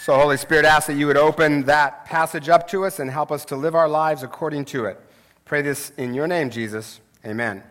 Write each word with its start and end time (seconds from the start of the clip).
So, 0.00 0.14
Holy 0.14 0.36
Spirit, 0.36 0.64
ask 0.64 0.86
that 0.86 0.94
you 0.94 1.08
would 1.08 1.16
open 1.16 1.64
that 1.64 2.04
passage 2.04 2.48
up 2.48 2.68
to 2.68 2.84
us 2.84 3.00
and 3.00 3.10
help 3.10 3.32
us 3.32 3.44
to 3.46 3.56
live 3.56 3.74
our 3.74 3.88
lives 3.88 4.22
according 4.22 4.64
to 4.66 4.84
it. 4.84 4.98
Pray 5.44 5.60
this 5.60 5.90
in 5.98 6.14
your 6.14 6.28
name, 6.28 6.50
Jesus. 6.50 7.00
Amen. 7.26 7.64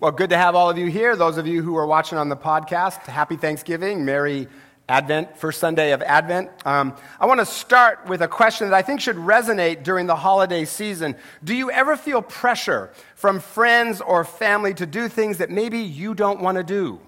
Well, 0.00 0.10
good 0.10 0.30
to 0.30 0.36
have 0.36 0.56
all 0.56 0.68
of 0.68 0.76
you 0.76 0.86
here. 0.86 1.14
Those 1.14 1.38
of 1.38 1.46
you 1.46 1.62
who 1.62 1.76
are 1.76 1.86
watching 1.86 2.18
on 2.18 2.28
the 2.28 2.36
podcast, 2.36 3.06
happy 3.06 3.36
Thanksgiving. 3.36 4.04
Merry 4.04 4.48
Advent, 4.88 5.38
first 5.38 5.60
Sunday 5.60 5.92
of 5.92 6.02
Advent. 6.02 6.50
Um, 6.66 6.96
I 7.20 7.26
want 7.26 7.38
to 7.38 7.46
start 7.46 8.06
with 8.06 8.22
a 8.22 8.28
question 8.28 8.68
that 8.68 8.76
I 8.76 8.82
think 8.82 9.00
should 9.00 9.16
resonate 9.16 9.84
during 9.84 10.06
the 10.06 10.16
holiday 10.16 10.64
season. 10.64 11.14
Do 11.44 11.54
you 11.54 11.70
ever 11.70 11.96
feel 11.96 12.22
pressure 12.22 12.90
from 13.14 13.38
friends 13.38 14.00
or 14.00 14.24
family 14.24 14.74
to 14.74 14.84
do 14.84 15.08
things 15.08 15.38
that 15.38 15.50
maybe 15.50 15.78
you 15.78 16.12
don't 16.12 16.40
want 16.40 16.58
to 16.58 16.64
do? 16.64 16.98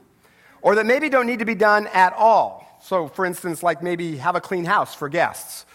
Or 0.62 0.76
that 0.76 0.86
maybe 0.86 1.08
don't 1.08 1.26
need 1.26 1.40
to 1.40 1.44
be 1.44 1.56
done 1.56 1.88
at 1.88 2.12
all? 2.12 2.67
So, 2.88 3.06
for 3.06 3.26
instance, 3.26 3.62
like 3.62 3.82
maybe 3.82 4.16
have 4.16 4.34
a 4.34 4.40
clean 4.40 4.64
house 4.64 4.94
for 4.94 5.10
guests. 5.10 5.66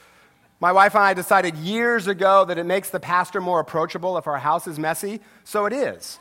My 0.60 0.72
wife 0.72 0.96
and 0.96 1.04
I 1.04 1.14
decided 1.14 1.56
years 1.58 2.08
ago 2.08 2.44
that 2.46 2.58
it 2.58 2.64
makes 2.64 2.90
the 2.90 3.00
pastor 3.00 3.40
more 3.40 3.60
approachable 3.60 4.18
if 4.18 4.26
our 4.26 4.40
house 4.40 4.66
is 4.66 4.80
messy, 4.80 5.22
so 5.44 5.68
it 5.68 5.74
is. 5.74 6.18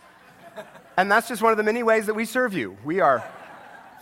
And 0.99 1.11
that's 1.11 1.29
just 1.29 1.41
one 1.41 1.51
of 1.51 1.57
the 1.57 1.65
many 1.65 1.83
ways 1.83 2.05
that 2.05 2.15
we 2.15 2.27
serve 2.27 2.53
you. 2.53 2.77
We 2.85 3.01
are 3.01 3.25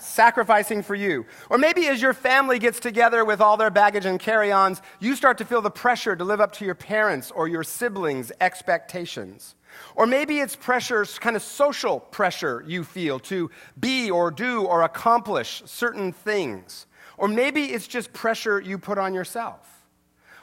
sacrificing 0.00 0.82
for 0.82 0.96
you. 0.96 1.26
Or 1.48 1.58
maybe 1.58 1.86
as 1.86 2.02
your 2.02 2.12
family 2.12 2.58
gets 2.58 2.80
together 2.80 3.24
with 3.24 3.40
all 3.40 3.56
their 3.56 3.70
baggage 3.70 4.04
and 4.04 4.18
carry 4.18 4.50
ons, 4.50 4.82
you 4.98 5.14
start 5.14 5.38
to 5.38 5.44
feel 5.44 5.62
the 5.62 5.70
pressure 5.70 6.16
to 6.16 6.24
live 6.24 6.40
up 6.40 6.54
to 6.54 6.64
your 6.64 6.74
parents' 6.74 7.30
or 7.30 7.46
your 7.46 7.62
siblings' 7.62 8.32
expectations. 8.40 9.54
Or 9.94 10.06
maybe 10.06 10.40
it's 10.40 10.56
pressure, 10.56 11.04
kind 11.04 11.36
of 11.36 11.42
social 11.42 12.00
pressure 12.00 12.64
you 12.66 12.84
feel 12.84 13.18
to 13.20 13.50
be 13.78 14.10
or 14.10 14.30
do 14.30 14.64
or 14.64 14.82
accomplish 14.82 15.62
certain 15.66 16.12
things. 16.12 16.86
Or 17.16 17.28
maybe 17.28 17.64
it's 17.64 17.86
just 17.86 18.12
pressure 18.12 18.60
you 18.60 18.78
put 18.78 18.98
on 18.98 19.14
yourself. 19.14 19.66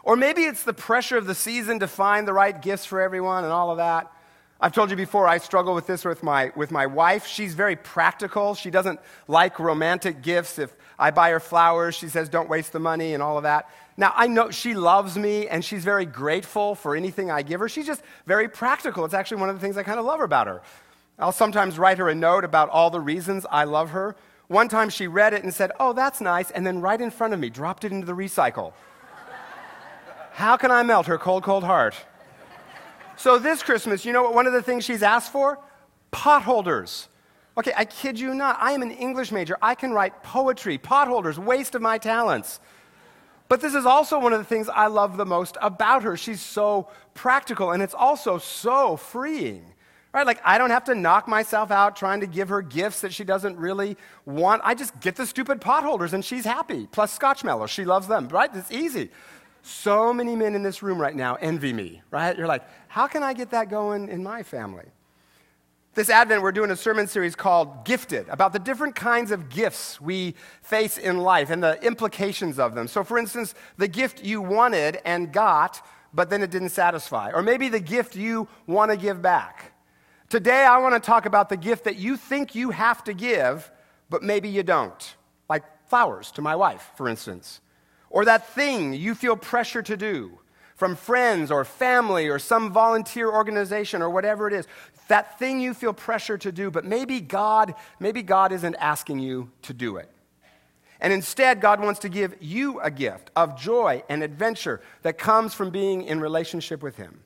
Or 0.04 0.16
maybe 0.16 0.44
it's 0.44 0.64
the 0.64 0.74
pressure 0.74 1.18
of 1.18 1.26
the 1.26 1.36
season 1.36 1.80
to 1.80 1.88
find 1.88 2.28
the 2.28 2.34
right 2.34 2.62
gifts 2.62 2.86
for 2.86 3.02
everyone 3.02 3.44
and 3.44 3.52
all 3.52 3.72
of 3.72 3.78
that. 3.78 4.12
I've 4.60 4.74
told 4.74 4.90
you 4.90 4.96
before, 4.96 5.28
I 5.28 5.38
struggle 5.38 5.76
with 5.76 5.86
this 5.86 6.04
with 6.04 6.24
my, 6.24 6.52
with 6.56 6.72
my 6.72 6.88
wife. 6.88 7.28
She's 7.28 7.54
very 7.54 7.76
practical. 7.76 8.56
She 8.56 8.72
doesn't 8.72 9.00
like 9.28 9.60
romantic 9.60 10.24
gifts. 10.24 10.58
If 10.58 10.74
I 10.98 11.12
buy 11.12 11.30
her 11.30 11.40
flowers, 11.40 11.94
she 11.96 12.10
says, 12.10 12.28
don't 12.28 12.50
waste 12.50 12.72
the 12.72 12.80
money 12.80 13.14
and 13.14 13.22
all 13.22 13.38
of 13.38 13.44
that. 13.44 13.70
Now, 14.00 14.14
I 14.16 14.28
know 14.28 14.52
she 14.52 14.76
loves 14.76 15.18
me 15.18 15.48
and 15.48 15.66
she's 15.66 15.84
very 15.84 16.06
grateful 16.06 16.76
for 16.76 16.96
anything 16.96 17.32
I 17.32 17.42
give 17.42 17.60
her. 17.60 17.68
She's 17.68 17.88
just 17.88 18.04
very 18.28 18.48
practical. 18.48 19.04
It's 19.06 19.16
actually 19.16 19.42
one 19.42 19.50
of 19.50 19.56
the 19.56 19.62
things 19.62 19.76
I 19.76 19.82
kind 19.82 20.00
of 20.00 20.06
love 20.06 20.22
about 20.22 20.46
her. 20.46 20.62
I'll 21.18 21.32
sometimes 21.32 21.80
write 21.80 21.98
her 21.98 22.08
a 22.08 22.14
note 22.14 22.44
about 22.44 22.70
all 22.70 22.92
the 22.92 23.00
reasons 23.00 23.48
I 23.50 23.64
love 23.64 23.90
her. 23.90 24.16
One 24.48 24.70
time 24.70 24.90
she 24.90 25.08
read 25.08 25.34
it 25.34 25.44
and 25.44 25.52
said, 25.52 25.72
Oh, 25.80 25.94
that's 25.94 26.22
nice, 26.22 26.52
and 26.52 26.66
then 26.66 26.80
right 26.80 27.02
in 27.02 27.10
front 27.10 27.34
of 27.34 27.40
me 27.40 27.50
dropped 27.50 27.84
it 27.84 27.92
into 27.92 28.06
the 28.06 28.14
recycle. 28.14 28.74
How 30.34 30.58
can 30.58 30.70
I 30.70 30.84
melt 30.84 31.08
her 31.08 31.18
cold, 31.18 31.44
cold 31.44 31.64
heart? 31.64 31.96
So 33.18 33.40
this 33.40 33.64
Christmas, 33.64 34.06
you 34.06 34.14
know 34.14 34.22
what 34.22 34.36
one 34.36 34.46
of 34.46 34.54
the 34.54 34.62
things 34.62 34.86
she's 34.86 35.02
asked 35.02 35.32
for? 35.32 35.58
Potholders. 36.14 37.08
Okay, 37.58 37.74
I 37.76 37.86
kid 37.86 38.20
you 38.20 38.36
not. 38.36 38.60
I 38.62 38.74
am 38.74 38.84
an 38.84 38.92
English 38.92 39.32
major. 39.32 39.58
I 39.60 39.74
can 39.74 39.92
write 39.92 40.22
poetry. 40.22 40.78
Potholders, 40.78 41.40
waste 41.40 41.74
of 41.74 41.82
my 41.82 41.98
talents. 41.98 42.60
But 43.50 43.62
this 43.62 43.74
is 43.74 43.86
also 43.86 44.20
one 44.20 44.34
of 44.34 44.40
the 44.40 44.46
things 44.46 44.68
I 44.70 44.88
love 44.88 45.18
the 45.18 45.26
most 45.26 45.58
about 45.62 46.04
her. 46.04 46.18
She's 46.18 46.42
so 46.42 46.90
practical, 47.14 47.72
and 47.72 47.82
it's 47.82 47.94
also 47.94 48.38
so 48.38 48.98
freeing. 48.98 49.74
Right? 50.14 50.26
Like, 50.26 50.42
I 50.44 50.58
don't 50.58 50.70
have 50.70 50.86
to 50.86 50.96
knock 50.96 51.28
myself 51.28 51.70
out 51.70 51.96
trying 51.96 52.22
to 52.22 52.28
give 52.28 52.50
her 52.50 52.62
gifts 52.62 53.02
that 53.02 53.14
she 53.14 53.24
doesn't 53.24 53.58
really 53.58 53.98
want. 54.26 54.62
I 54.66 54.74
just 54.74 55.00
get 55.00 55.16
the 55.16 55.26
stupid 55.26 55.62
potholders, 55.62 56.14
and 56.14 56.26
she's 56.26 56.46
happy. 56.46 56.88
Plus, 56.92 57.14
Scotch 57.14 57.44
Scotchmallows. 57.44 57.70
She 57.70 57.86
loves 57.86 58.08
them, 58.08 58.28
right? 58.30 58.50
It's 58.54 58.72
easy. 58.72 59.12
So 59.62 60.14
many 60.14 60.36
men 60.36 60.56
in 60.56 60.64
this 60.64 60.82
room 60.82 61.00
right 61.00 61.16
now 61.16 61.36
envy 61.36 61.74
me, 61.74 62.02
right? 62.10 62.38
You're 62.38 62.48
like, 62.48 62.64
how 62.88 63.06
can 63.08 63.22
I 63.22 63.34
get 63.34 63.52
that 63.52 63.70
going 63.70 64.10
in 64.10 64.24
my 64.24 64.44
family? 64.44 64.86
This 65.98 66.12
Advent, 66.12 66.44
we're 66.44 66.52
doing 66.52 66.70
a 66.70 66.76
sermon 66.76 67.08
series 67.08 67.36
called 67.36 67.84
Gifted 67.84 68.30
about 68.30 68.54
the 68.54 68.60
different 68.60 68.94
kinds 68.94 69.32
of 69.32 69.50
gifts 69.50 70.00
we 70.00 70.36
face 70.62 71.00
in 71.00 71.18
life 71.18 71.50
and 71.50 71.64
the 71.64 71.84
implications 71.84 72.60
of 72.60 72.76
them. 72.76 72.88
So, 72.88 73.04
for 73.04 73.18
instance, 73.18 73.56
the 73.78 73.88
gift 73.88 74.24
you 74.24 74.40
wanted 74.40 75.00
and 75.06 75.34
got, 75.34 75.84
but 76.14 76.30
then 76.30 76.44
it 76.44 76.52
didn't 76.52 76.70
satisfy. 76.70 77.32
Or 77.32 77.42
maybe 77.42 77.68
the 77.68 77.80
gift 77.80 78.16
you 78.16 78.48
want 78.68 78.92
to 78.92 78.98
give 78.98 79.24
back. 79.24 79.72
Today, 80.30 80.66
I 80.66 80.78
want 80.78 80.94
to 80.94 81.00
talk 81.00 81.26
about 81.26 81.50
the 81.50 81.58
gift 81.58 81.86
that 81.86 81.96
you 81.96 82.16
think 82.16 82.54
you 82.54 82.70
have 82.70 83.04
to 83.06 83.14
give, 83.14 83.72
but 84.12 84.22
maybe 84.22 84.50
you 84.50 84.62
don't. 84.62 85.16
Like 85.50 85.64
flowers 85.90 86.30
to 86.34 86.44
my 86.44 86.56
wife, 86.56 86.92
for 86.96 87.10
instance. 87.10 87.60
Or 88.12 88.24
that 88.26 88.48
thing 88.50 88.94
you 88.94 89.16
feel 89.16 89.36
pressure 89.36 89.82
to 89.82 89.98
do 89.98 90.38
from 90.76 90.96
friends 90.96 91.50
or 91.50 91.66
family 91.66 92.28
or 92.28 92.38
some 92.38 92.72
volunteer 92.72 93.32
organization 93.32 94.04
or 94.04 94.12
whatever 94.12 94.48
it 94.48 94.54
is. 94.54 94.68
That 95.08 95.40
thing 95.40 95.60
you 95.60 95.74
feel 95.74 95.94
pressure 95.94 96.38
to 96.38 96.52
do, 96.52 96.70
but 96.70 96.86
maybe 96.86 97.22
God, 97.22 97.76
maybe 98.00 98.24
God 98.24 98.52
isn't 98.52 98.76
asking 98.76 99.20
you 99.20 99.52
to 99.64 99.74
do 99.74 99.98
it. 99.98 100.10
And 101.00 101.14
instead, 101.14 101.62
God 101.62 101.80
wants 101.80 102.00
to 102.02 102.10
give 102.10 102.36
you 102.40 102.80
a 102.80 102.90
gift 102.90 103.30
of 103.36 103.60
joy 103.60 104.04
and 104.10 104.24
adventure 104.24 104.82
that 105.04 105.18
comes 105.18 105.54
from 105.54 105.70
being 105.70 106.04
in 106.04 106.20
relationship 106.20 106.82
with 106.82 106.98
Him. 106.98 107.20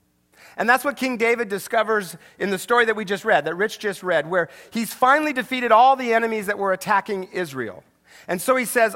And 0.57 0.67
that's 0.67 0.83
what 0.83 0.97
King 0.97 1.17
David 1.17 1.47
discovers 1.47 2.17
in 2.37 2.49
the 2.49 2.59
story 2.59 2.85
that 2.85 2.95
we 2.95 3.05
just 3.05 3.23
read, 3.23 3.45
that 3.45 3.55
Rich 3.55 3.79
just 3.79 4.03
read, 4.03 4.29
where 4.29 4.49
he's 4.71 4.93
finally 4.93 5.31
defeated 5.31 5.71
all 5.71 5.95
the 5.95 6.13
enemies 6.13 6.47
that 6.47 6.57
were 6.57 6.73
attacking 6.73 7.29
Israel. 7.31 7.83
And 8.27 8.41
so 8.41 8.55
he 8.55 8.65
says, 8.65 8.95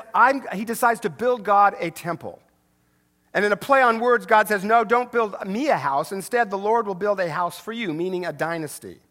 he 0.53 0.65
decides 0.65 0.99
to 1.01 1.09
build 1.09 1.43
God 1.43 1.75
a 1.79 1.89
temple. 1.91 2.41
And 3.35 3.43
in 3.43 3.51
a 3.51 3.57
play 3.57 3.81
on 3.81 3.99
words, 3.99 4.25
God 4.25 4.47
says, 4.47 4.63
No, 4.63 4.85
don't 4.85 5.11
build 5.11 5.35
me 5.45 5.67
a 5.67 5.75
house. 5.75 6.13
Instead, 6.13 6.49
the 6.49 6.57
Lord 6.57 6.87
will 6.87 6.95
build 6.95 7.19
a 7.19 7.29
house 7.29 7.59
for 7.59 7.73
you, 7.73 7.93
meaning 7.93 8.25
a 8.25 8.31
dynasty. 8.31 9.01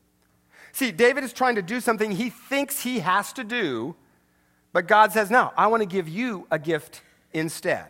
See, 0.73 0.91
David 0.91 1.25
is 1.25 1.35
trying 1.35 1.57
to 1.57 1.63
do 1.63 1.79
something 1.79 2.11
he 2.11 2.31
thinks 2.31 2.81
he 2.81 3.01
has 3.01 3.35
to 3.35 3.45
do, 3.45 3.95
but 4.73 4.89
God 4.89 5.13
says, 5.13 5.31
No, 5.31 5.53
I 5.59 5.67
want 5.67 5.83
to 5.83 5.87
give 5.87 6.09
you 6.09 6.47
a 6.51 6.59
gift 6.59 7.03
instead. 7.35 7.87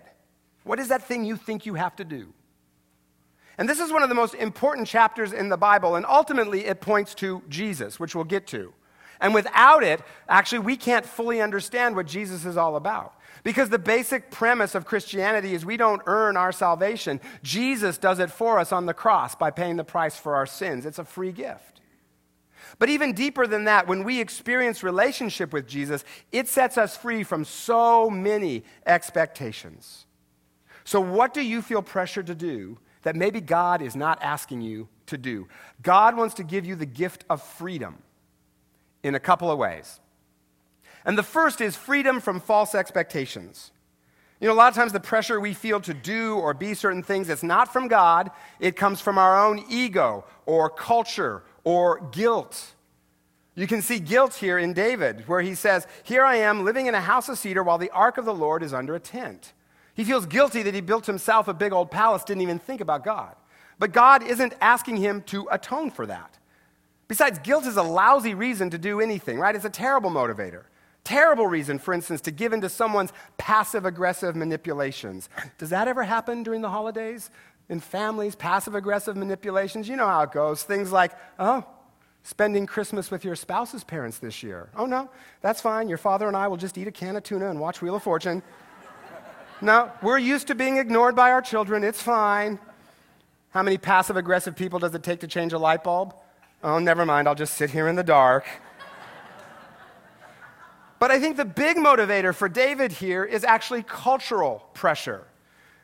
What 0.65 0.81
is 0.81 0.89
that 0.89 1.07
thing 1.07 1.25
you 1.25 1.37
think 1.37 1.67
you 1.67 1.75
have 1.75 1.95
to 1.97 2.05
do? 2.05 2.33
And 3.57 3.69
this 3.69 3.79
is 3.79 3.93
one 3.93 4.03
of 4.03 4.09
the 4.09 4.17
most 4.17 4.35
important 4.35 4.89
chapters 4.89 5.33
in 5.33 5.49
the 5.49 5.57
Bible, 5.57 5.95
and 5.95 6.05
ultimately 6.05 6.67
it 6.67 6.81
points 6.81 7.15
to 7.17 7.45
Jesus, 7.49 8.01
which 8.01 8.17
we'll 8.17 8.25
get 8.25 8.49
to. 8.49 8.75
And 9.25 9.33
without 9.33 9.83
it, 9.83 10.03
actually, 10.29 10.59
we 10.59 10.77
can't 10.77 11.07
fully 11.07 11.41
understand 11.41 11.97
what 11.97 12.07
Jesus 12.07 12.45
is 12.45 12.59
all 12.59 12.77
about. 12.77 13.15
Because 13.43 13.71
the 13.71 13.79
basic 13.79 14.31
premise 14.31 14.75
of 14.75 14.85
Christianity 14.85 15.55
is 15.55 15.65
we 15.65 15.79
don't 15.79 16.03
earn 16.05 16.37
our 16.37 16.53
salvation. 16.53 17.23
Jesus 17.43 17.97
does 17.97 18.19
it 18.19 18.31
for 18.31 18.59
us 18.59 18.71
on 18.71 18.85
the 18.85 18.93
cross 18.93 19.35
by 19.35 19.51
paying 19.51 19.77
the 19.77 19.83
price 19.83 20.15
for 20.15 20.35
our 20.35 20.45
sins. 20.45 20.85
It's 20.85 20.99
a 20.99 21.07
free 21.07 21.33
gift. 21.33 21.81
But 22.79 22.91
even 22.91 23.15
deeper 23.15 23.47
than 23.47 23.65
that, 23.65 23.87
when 23.87 24.05
we 24.05 24.21
experience 24.21 24.83
relationship 24.83 25.55
with 25.55 25.67
Jesus, 25.67 26.05
it 26.31 26.47
sets 26.47 26.77
us 26.77 26.95
free 26.95 27.23
from 27.23 27.47
so 27.47 28.11
many 28.11 28.63
expectations. 28.85 30.05
So, 30.85 31.01
what 31.01 31.33
do 31.33 31.41
you 31.41 31.63
feel 31.63 31.81
pressured 31.81 32.27
to 32.27 32.35
do 32.35 32.77
that 33.05 33.17
maybe 33.17 33.41
God 33.41 33.81
is 33.81 33.97
not 33.97 34.23
asking 34.23 34.61
you 34.61 34.89
to 35.07 35.17
do? 35.17 35.49
God 35.81 36.15
wants 36.15 36.35
to 36.35 36.45
give 36.45 36.67
you 36.67 36.77
the 36.77 36.85
gift 36.85 37.25
of 37.31 37.43
freedom 37.43 38.03
in 39.05 39.15
a 39.15 39.21
couple 39.21 39.51
of 39.51 39.59
ways. 39.59 40.01
And 41.05 41.17
the 41.17 41.23
first 41.23 41.61
is 41.61 41.77
freedom 41.77 42.21
from 42.21 42.41
false 42.41 42.75
expectations. 42.75 43.71
You 44.41 44.49
know, 44.49 44.55
a 44.55 44.57
lot 44.57 44.69
of 44.69 44.75
times 44.75 44.93
the 44.93 45.01
pressure 45.01 45.39
we 45.39 45.55
feel 45.55 45.81
to 45.83 45.95
do 45.95 46.35
or 46.37 46.55
be 46.55 46.75
certain 46.75 47.03
things, 47.03 47.29
it's 47.29 47.43
not 47.43 47.73
from 47.73 47.87
God, 47.87 48.31
it 48.59 48.75
comes 48.75 49.01
from 49.01 49.19
our 49.19 49.47
own 49.47 49.65
ego 49.71 50.25
or 50.47 50.69
culture 50.69 51.45
or 51.63 52.09
guilt. 52.11 52.75
You 53.55 53.67
can 53.67 53.83
see 53.83 54.01
guilt 54.01 54.35
here 54.35 54.59
in 54.59 54.73
David, 54.73 55.29
where 55.29 55.41
he 55.41 55.55
says, 55.55 55.87
Here 56.03 56.25
I 56.25 56.37
am 56.37 56.65
living 56.65 56.87
in 56.87 56.95
a 56.95 57.01
house 57.01 57.29
of 57.29 57.39
cedar 57.39 57.63
while 57.63 57.79
the 57.79 57.91
ark 57.91 58.19
of 58.19 58.25
the 58.25 58.35
Lord 58.35 58.63
is 58.63 58.75
under 58.75 58.97
a 58.97 59.01
tent. 59.01 59.53
He 59.95 60.03
feels 60.03 60.27
guilty 60.27 60.63
that 60.63 60.75
he 60.75 60.81
built 60.81 61.07
himself 61.07 61.47
a 61.47 61.55
big 61.55 61.73
old 61.73 61.91
palace, 61.91 62.25
didn't 62.25 62.43
even 62.43 62.59
think 62.59 62.81
about 62.81 63.05
God. 63.05 63.37
But 63.79 63.93
God 63.93 64.25
isn't 64.25 64.55
asking 64.61 64.97
him 64.97 65.23
to 65.27 65.47
atone 65.53 65.91
for 65.91 66.07
that. 66.07 66.39
Besides, 67.09 67.39
guilt 67.41 67.67
is 67.67 67.77
a 67.77 67.83
lousy 67.83 68.35
reason 68.35 68.71
to 68.71 68.79
do 68.79 69.01
anything, 69.01 69.39
right? 69.39 69.55
It's 69.55 69.65
a 69.65 69.71
terrible 69.71 70.11
motivator. 70.11 70.65
Terrible 71.05 71.47
reason, 71.47 71.79
for 71.79 71.93
instance, 71.93 72.23
to 72.23 72.31
give 72.31 72.55
in 72.55 72.63
to 72.63 72.71
someone's 72.71 73.13
passive 73.37 73.85
aggressive 73.85 74.35
manipulations. 74.35 75.29
Does 75.59 75.69
that 75.69 75.87
ever 75.87 76.03
happen 76.03 76.43
during 76.43 76.63
the 76.63 76.71
holidays? 76.71 77.31
In 77.69 77.81
families, 77.81 78.35
passive 78.35 78.75
aggressive 78.75 79.17
manipulations? 79.17 79.87
You 79.87 79.97
know 79.97 80.07
how 80.07 80.23
it 80.23 80.33
goes. 80.33 80.63
Things 80.63 80.93
like, 80.93 81.13
oh, 81.39 81.65
spending 82.23 82.67
Christmas 82.67 83.11
with 83.11 83.23
your 83.23 83.37
spouse's 83.37 83.85
parents 83.85 84.19
this 84.19 84.43
year. 84.43 84.71
Oh, 84.75 84.87
no, 84.87 85.11
that's 85.43 85.61
fine. 85.61 85.91
Your 85.91 85.99
father 85.99 86.27
and 86.27 86.37
I 86.37 86.49
will 86.49 86.57
just 86.57 86.79
eat 86.79 86.89
a 86.89 86.93
can 86.93 87.17
of 87.17 87.23
tuna 87.23 87.51
and 87.51 87.61
watch 87.61 87.83
Wheel 87.83 87.97
of 87.97 88.03
Fortune. 88.03 88.43
no, 89.61 89.93
we're 90.01 90.19
used 90.19 90.47
to 90.47 90.55
being 90.55 90.79
ignored 90.79 91.15
by 91.15 91.33
our 91.33 91.43
children. 91.43 91.85
It's 91.85 92.01
fine. 92.01 92.59
How 93.51 93.63
many 93.63 93.77
passive 93.77 94.17
aggressive 94.17 94.57
people 94.57 94.79
does 94.79 94.95
it 94.95 95.03
take 95.03 95.21
to 95.21 95.29
change 95.29 95.53
a 95.53 95.59
light 95.59 95.85
bulb? 95.85 96.15
Oh, 96.65 96.79
never 96.79 97.05
mind, 97.05 97.29
I'll 97.29 97.35
just 97.35 97.55
sit 97.55 97.71
here 97.71 97.89
in 97.89 97.95
the 97.95 98.03
dark. 98.03 98.47
But 100.99 101.11
I 101.11 101.21
think 101.21 101.37
the 101.37 101.45
big 101.45 101.77
motivator 101.77 102.35
for 102.35 102.49
David 102.49 102.91
here 102.91 103.23
is 103.23 103.45
actually 103.45 103.83
cultural 103.83 104.67
pressure. 104.73 105.27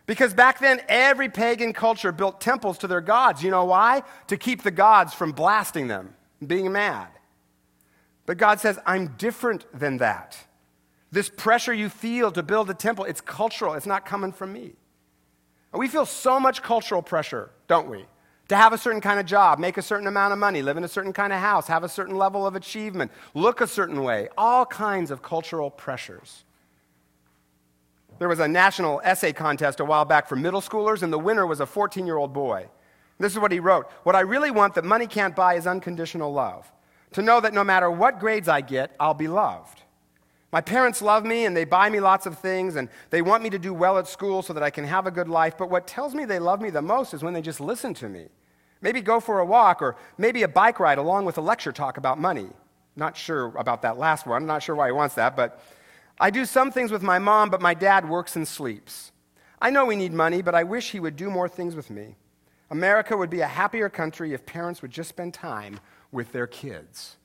Because 0.07 0.33
back 0.33 0.59
then, 0.59 0.81
every 0.89 1.29
pagan 1.29 1.75
culture 1.75 2.13
built 2.13 2.41
temples 2.41 2.79
to 2.79 2.87
their 2.87 3.03
gods. 3.03 3.43
You 3.43 3.51
know 3.51 3.67
why? 3.67 4.03
To 4.29 4.39
keep 4.39 4.63
the 4.63 4.71
gods 4.71 5.13
from 5.13 5.33
blasting 5.33 5.87
them, 5.87 6.15
being 6.45 6.73
mad. 6.73 7.09
But 8.25 8.39
God 8.39 8.59
says, 8.59 8.79
I'm 8.87 9.09
different 9.19 9.67
than 9.79 9.99
that. 9.99 10.39
This 11.13 11.29
pressure 11.29 11.75
you 11.75 11.91
feel 11.91 12.33
to 12.33 12.43
build 12.43 12.71
a 12.71 12.75
temple, 12.75 13.05
it's 13.05 13.21
cultural, 13.21 13.75
it's 13.75 13.87
not 13.87 14.07
coming 14.07 14.33
from 14.33 14.55
me. 14.55 14.73
We 15.75 15.89
feel 15.89 16.07
so 16.07 16.41
much 16.41 16.63
cultural 16.63 17.03
pressure, 17.03 17.51
don't 17.69 17.91
we? 17.91 18.07
To 18.51 18.57
have 18.57 18.73
a 18.73 18.79
certain 18.79 19.01
kind 19.01 19.21
of 19.21 19.27
job, 19.27 19.61
make 19.61 19.77
a 19.77 19.83
certain 19.83 20.09
amount 20.09 20.33
of 20.33 20.41
money, 20.41 20.61
live 20.61 20.77
in 20.77 20.83
a 20.83 20.89
certain 20.89 21.13
kind 21.13 21.33
of 21.33 21.39
house, 21.39 21.69
have 21.69 21.85
a 21.85 21.89
certain 21.89 22.17
level 22.17 22.45
of 22.45 22.57
achievement, 22.57 23.13
look 23.33 23.61
a 23.61 23.67
certain 23.69 24.03
way, 24.03 24.29
all 24.37 24.67
kinds 24.67 25.13
of 25.13 25.23
cultural 25.23 25.71
pressures. 25.71 26.43
There 28.19 28.29
was 28.29 28.41
a 28.41 28.49
national 28.49 29.03
essay 29.05 29.33
contest 29.33 29.79
a 29.79 29.85
while 29.85 30.05
back 30.05 30.29
for 30.29 30.35
middle 30.35 30.61
schoolers, 30.61 31.05
and 31.05 31.13
the 31.13 31.19
winner 31.19 31.47
was 31.47 31.61
a 31.61 31.67
14 31.67 32.05
year 32.05 32.17
old 32.17 32.33
boy. 32.33 32.67
This 33.21 33.33
is 33.35 33.39
what 33.39 33.53
he 33.53 33.61
wrote 33.61 33.89
What 34.03 34.17
I 34.17 34.21
really 34.23 34.51
want 34.51 34.75
that 34.75 34.85
money 34.85 35.07
can't 35.07 35.37
buy 35.37 35.55
is 35.55 35.69
unconditional 35.69 36.33
love. 36.33 36.69
To 37.13 37.23
know 37.23 37.39
that 37.39 37.55
no 37.55 37.63
matter 37.63 37.89
what 37.89 38.19
grades 38.19 38.49
I 38.49 38.63
get, 38.63 38.97
I'll 38.99 39.15
be 39.15 39.29
loved. 39.29 39.83
My 40.51 40.61
parents 40.61 41.01
love 41.01 41.25
me 41.25 41.45
and 41.45 41.57
they 41.57 41.65
buy 41.65 41.89
me 41.89 42.01
lots 42.01 42.27
of 42.27 42.41
things 42.41 42.75
and 42.75 42.89
they 43.11 43.23
want 43.23 43.45
me 43.45 43.51
to 43.51 43.61
do 43.61 43.73
well 43.73 43.97
at 43.97 44.09
school 44.09 44.43
so 44.43 44.53
that 44.55 44.65
I 44.65 44.71
can 44.71 44.85
have 44.85 45.07
a 45.07 45.13
good 45.13 45.29
life. 45.29 45.57
But 45.57 45.71
what 45.71 45.87
tells 45.87 46.17
me 46.17 46.25
they 46.25 46.41
love 46.41 46.61
me 46.61 46.71
the 46.71 46.83
most 46.83 47.15
is 47.15 47.23
when 47.23 47.33
they 47.33 47.43
just 47.43 47.61
listen 47.61 47.95
to 47.95 48.09
me. 48.09 48.27
Maybe 48.81 49.01
go 49.01 49.21
for 49.21 49.41
a 49.41 49.45
walk 49.45 49.83
or 49.83 49.97
maybe 50.17 50.43
a 50.43 50.49
bike 50.49 50.81
ride 50.81 50.99
along 50.99 51.25
with 51.27 51.39
a 51.39 51.41
lecture 51.41 51.73
talk 51.73 51.97
about 51.97 52.19
money. 52.19 52.49
Not 52.97 53.17
sure 53.17 53.53
about 53.57 53.83
that 53.83 53.99
last 53.99 54.27
one. 54.27 54.43
I'm 54.43 54.47
Not 54.47 54.63
sure 54.63 54.75
why 54.75 54.87
he 54.87 54.93
wants 54.93 55.15
that. 55.17 55.37
But 55.37 55.63
I 56.19 56.31
do 56.31 56.45
some 56.45 56.71
things 56.71 56.91
with 56.91 57.03
my 57.03 57.19
mom, 57.19 57.51
but 57.51 57.61
my 57.61 57.75
dad 57.75 58.09
works 58.09 58.37
and 58.37 58.47
sleeps. 58.47 59.13
I 59.61 59.71
know 59.71 59.85
we 59.85 59.97
need 59.97 60.13
money, 60.13 60.43
but 60.43 60.55
I 60.55 60.65
wish 60.65 60.91
he 60.91 61.01
would 61.01 61.17
do 61.17 61.31
more 61.31 61.49
things 61.49 61.77
with 61.77 61.91
me. 61.91 62.17
America 62.71 63.17
would 63.17 63.31
be 63.31 63.41
a 63.41 63.47
happier 63.47 63.89
country 63.89 64.33
if 64.33 64.47
parents 64.47 64.81
would 64.81 64.91
just 64.91 65.09
spend 65.09 65.35
time 65.35 65.81
with 66.13 66.33
their 66.33 66.47
kids. 66.47 67.17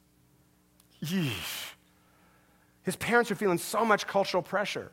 Yeesh. 1.04 1.74
His 2.84 2.96
parents 2.96 3.32
are 3.32 3.36
feeling 3.36 3.58
so 3.58 3.86
much 3.86 4.08
cultural 4.08 4.44
pressure 4.44 4.92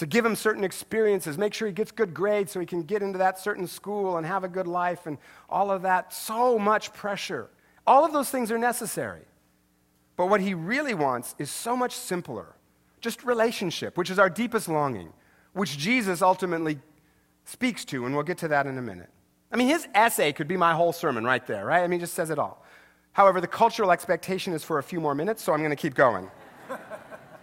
to 0.00 0.06
give 0.06 0.24
him 0.24 0.34
certain 0.34 0.64
experiences, 0.64 1.36
make 1.36 1.52
sure 1.52 1.68
he 1.68 1.74
gets 1.74 1.92
good 1.92 2.14
grades 2.14 2.52
so 2.52 2.58
he 2.58 2.64
can 2.64 2.82
get 2.82 3.02
into 3.02 3.18
that 3.18 3.38
certain 3.38 3.66
school 3.66 4.16
and 4.16 4.26
have 4.26 4.44
a 4.44 4.48
good 4.48 4.66
life 4.66 5.04
and 5.04 5.18
all 5.50 5.70
of 5.70 5.82
that. 5.82 6.10
So 6.14 6.58
much 6.58 6.94
pressure. 6.94 7.50
All 7.86 8.02
of 8.02 8.12
those 8.14 8.30
things 8.30 8.50
are 8.50 8.56
necessary. 8.56 9.20
But 10.16 10.30
what 10.30 10.40
he 10.40 10.54
really 10.54 10.94
wants 10.94 11.34
is 11.38 11.50
so 11.50 11.76
much 11.76 11.94
simpler 11.94 12.56
just 13.02 13.24
relationship, 13.24 13.98
which 13.98 14.08
is 14.08 14.18
our 14.18 14.30
deepest 14.30 14.68
longing, 14.68 15.12
which 15.52 15.76
Jesus 15.76 16.22
ultimately 16.22 16.78
speaks 17.44 17.84
to, 17.86 18.06
and 18.06 18.14
we'll 18.14 18.24
get 18.24 18.38
to 18.38 18.48
that 18.48 18.66
in 18.66 18.78
a 18.78 18.82
minute. 18.82 19.10
I 19.52 19.56
mean, 19.56 19.68
his 19.68 19.86
essay 19.94 20.32
could 20.32 20.48
be 20.48 20.56
my 20.56 20.72
whole 20.72 20.94
sermon 20.94 21.24
right 21.24 21.46
there, 21.46 21.66
right? 21.66 21.82
I 21.82 21.86
mean, 21.88 22.00
just 22.00 22.14
says 22.14 22.30
it 22.30 22.38
all. 22.38 22.64
However, 23.12 23.40
the 23.40 23.48
cultural 23.48 23.92
expectation 23.92 24.54
is 24.54 24.64
for 24.64 24.78
a 24.78 24.82
few 24.82 25.00
more 25.00 25.14
minutes, 25.14 25.42
so 25.42 25.52
I'm 25.52 25.58
going 25.60 25.70
to 25.70 25.76
keep 25.76 25.94
going. 25.94 26.30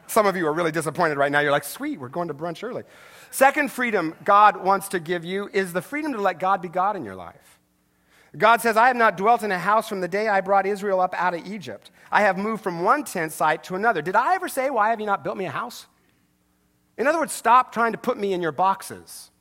Some 0.07 0.25
of 0.25 0.35
you 0.35 0.47
are 0.47 0.53
really 0.53 0.71
disappointed 0.71 1.17
right 1.17 1.31
now. 1.31 1.41
You're 1.41 1.51
like, 1.51 1.63
sweet, 1.63 1.99
we're 1.99 2.09
going 2.09 2.29
to 2.29 2.33
brunch 2.33 2.63
early. 2.63 2.83
Second 3.29 3.71
freedom 3.71 4.15
God 4.23 4.63
wants 4.63 4.87
to 4.89 4.99
give 4.99 5.25
you 5.25 5.49
is 5.53 5.73
the 5.73 5.81
freedom 5.81 6.13
to 6.13 6.21
let 6.21 6.39
God 6.39 6.61
be 6.61 6.69
God 6.69 6.95
in 6.95 7.03
your 7.03 7.15
life. 7.15 7.59
God 8.37 8.61
says, 8.61 8.77
I 8.77 8.87
have 8.87 8.95
not 8.95 9.17
dwelt 9.17 9.43
in 9.43 9.51
a 9.51 9.59
house 9.59 9.89
from 9.89 10.01
the 10.01 10.07
day 10.07 10.27
I 10.27 10.41
brought 10.41 10.65
Israel 10.65 10.99
up 10.99 11.13
out 11.15 11.33
of 11.33 11.45
Egypt. 11.45 11.91
I 12.11 12.21
have 12.21 12.37
moved 12.37 12.63
from 12.63 12.83
one 12.83 13.03
tent 13.03 13.31
site 13.31 13.63
to 13.65 13.75
another. 13.75 14.01
Did 14.01 14.15
I 14.15 14.35
ever 14.35 14.47
say, 14.47 14.69
Why 14.69 14.89
have 14.89 14.99
you 14.99 15.05
not 15.05 15.23
built 15.23 15.37
me 15.37 15.45
a 15.45 15.51
house? 15.51 15.87
In 16.97 17.07
other 17.07 17.19
words, 17.19 17.33
stop 17.33 17.71
trying 17.71 17.91
to 17.91 17.97
put 17.97 18.17
me 18.17 18.33
in 18.33 18.41
your 18.41 18.51
boxes. 18.51 19.31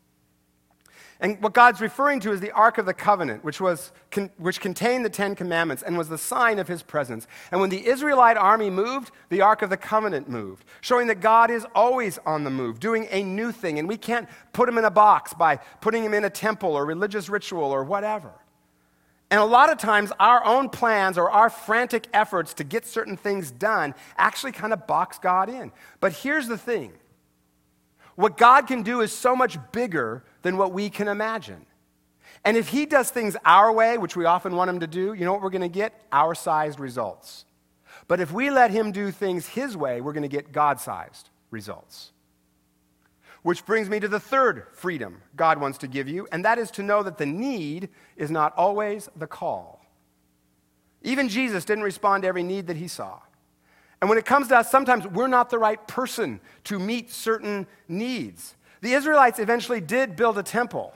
And 1.21 1.43
what 1.43 1.55
God's 1.55 1.81
referring 1.81 2.21
to 2.21 2.33
is 2.33 2.41
the 2.41 2.53
Ark 2.53 2.77
of 2.77 2.85
the 2.85 2.93
Covenant, 2.93 3.43
which, 3.43 3.59
was, 3.59 3.93
which 4.37 4.61
contained 4.61 5.05
the 5.05 5.11
Ten 5.11 5.35
Commandments 5.35 5.83
and 5.83 5.97
was 5.97 6.11
the 6.11 6.19
sign 6.19 6.59
of 6.59 6.69
his 6.69 6.83
presence. 6.83 7.27
And 7.51 7.61
when 7.61 7.71
the 7.71 7.87
Israelite 7.87 8.37
army 8.37 8.69
moved, 8.69 9.13
the 9.31 9.41
Ark 9.41 9.63
of 9.63 9.71
the 9.71 9.79
Covenant 9.79 10.29
moved, 10.29 10.65
showing 10.83 11.07
that 11.07 11.21
God 11.21 11.51
is 11.51 11.67
always 11.75 12.19
on 12.27 12.45
the 12.45 12.51
move, 12.51 12.81
doing 12.81 13.09
a 13.11 13.23
new 13.23 13.51
thing. 13.51 13.79
And 13.79 13.89
we 13.89 13.97
can't 13.97 14.29
put 14.53 14.69
him 14.69 14.77
in 14.77 14.85
a 14.85 14.91
box 14.91 15.33
by 15.33 15.57
putting 15.81 16.05
him 16.05 16.13
in 16.13 16.25
a 16.25 16.31
temple 16.31 16.73
or 16.73 16.85
religious 16.85 17.31
ritual 17.31 17.65
or 17.65 17.83
whatever. 17.83 18.33
And 19.31 19.41
a 19.41 19.45
lot 19.45 19.71
of 19.71 19.79
times, 19.79 20.13
our 20.21 20.45
own 20.45 20.69
plans 20.69 21.19
or 21.19 21.31
our 21.31 21.51
frantic 21.51 22.07
efforts 22.13 22.55
to 22.55 22.65
get 22.65 22.87
certain 22.87 23.17
things 23.17 23.51
done 23.51 23.95
actually 24.17 24.53
kind 24.53 24.73
of 24.73 24.87
box 24.87 25.19
God 25.19 25.49
in. 25.49 25.73
But 25.99 26.13
here's 26.13 26.47
the 26.47 26.59
thing 26.59 26.93
what 28.17 28.37
God 28.37 28.67
can 28.67 28.83
do 28.83 29.01
is 29.01 29.13
so 29.13 29.37
much 29.37 29.59
bigger 29.73 30.25
than 30.43 30.57
what 30.57 30.73
we 30.73 30.91
can 30.91 31.07
imagine. 31.07 31.65
And 32.45 32.57
if 32.57 32.69
He 32.69 32.87
does 32.87 33.11
things 33.11 33.37
our 33.45 33.73
way, 33.73 33.99
which 33.99 34.17
we 34.17 34.25
often 34.25 34.57
want 34.57 34.71
Him 34.71 34.81
to 34.81 34.87
do, 34.87 35.15
you 35.15 35.25
know 35.25 35.33
what 35.33 35.43
we're 35.43 35.51
going 35.51 35.63
to 35.63 35.69
get? 35.69 35.93
Our 36.13 36.35
sized 36.35 36.81
results. 36.81 37.45
But 38.09 38.21
if 38.21 38.33
we 38.33 38.51
let 38.51 38.71
Him 38.71 38.93
do 38.93 39.11
things 39.11 39.47
His 39.47 39.77
way, 39.77 40.01
we're 40.01 40.13
going 40.13 40.23
to 40.23 40.29
get 40.29 40.53
God 40.53 40.81
sized 40.81 41.29
results. 41.51 42.13
Which 43.43 43.65
brings 43.65 43.89
me 43.89 44.01
to 44.01 44.09
the 44.09 44.19
third 44.19 44.67
freedom 44.73 45.23
God 45.37 45.61
wants 45.61 45.79
to 45.79 45.87
give 45.87 46.09
you, 46.09 46.27
and 46.33 46.45
that 46.45 46.59
is 46.59 46.71
to 46.73 46.83
know 46.83 47.03
that 47.03 47.19
the 47.19 47.27
need 47.27 47.91
is 48.17 48.31
not 48.31 48.53
always 48.57 49.09
the 49.15 49.27
call. 49.27 49.85
Even 51.03 51.29
Jesus 51.29 51.65
didn't 51.65 51.85
respond 51.85 52.23
to 52.23 52.29
every 52.29 52.43
need 52.43 52.67
that 52.67 52.77
he 52.77 52.89
saw. 52.89 53.21
And 54.01 54.11
when 54.11 54.19
it 54.19 54.27
comes 54.27 54.49
to 54.49 54.57
us, 54.57 54.71
sometimes 54.71 55.07
we're 55.07 55.27
not 55.27 55.51
the 55.51 55.59
right 55.59 55.87
person 55.89 56.41
to 56.65 56.79
meet 56.79 57.11
certain 57.11 57.67
needs. 57.89 58.55
The 58.83 58.93
Israelites 58.93 59.39
eventually 59.39 59.81
did 59.81 60.17
build 60.17 60.39
a 60.39 60.43
temple, 60.43 60.95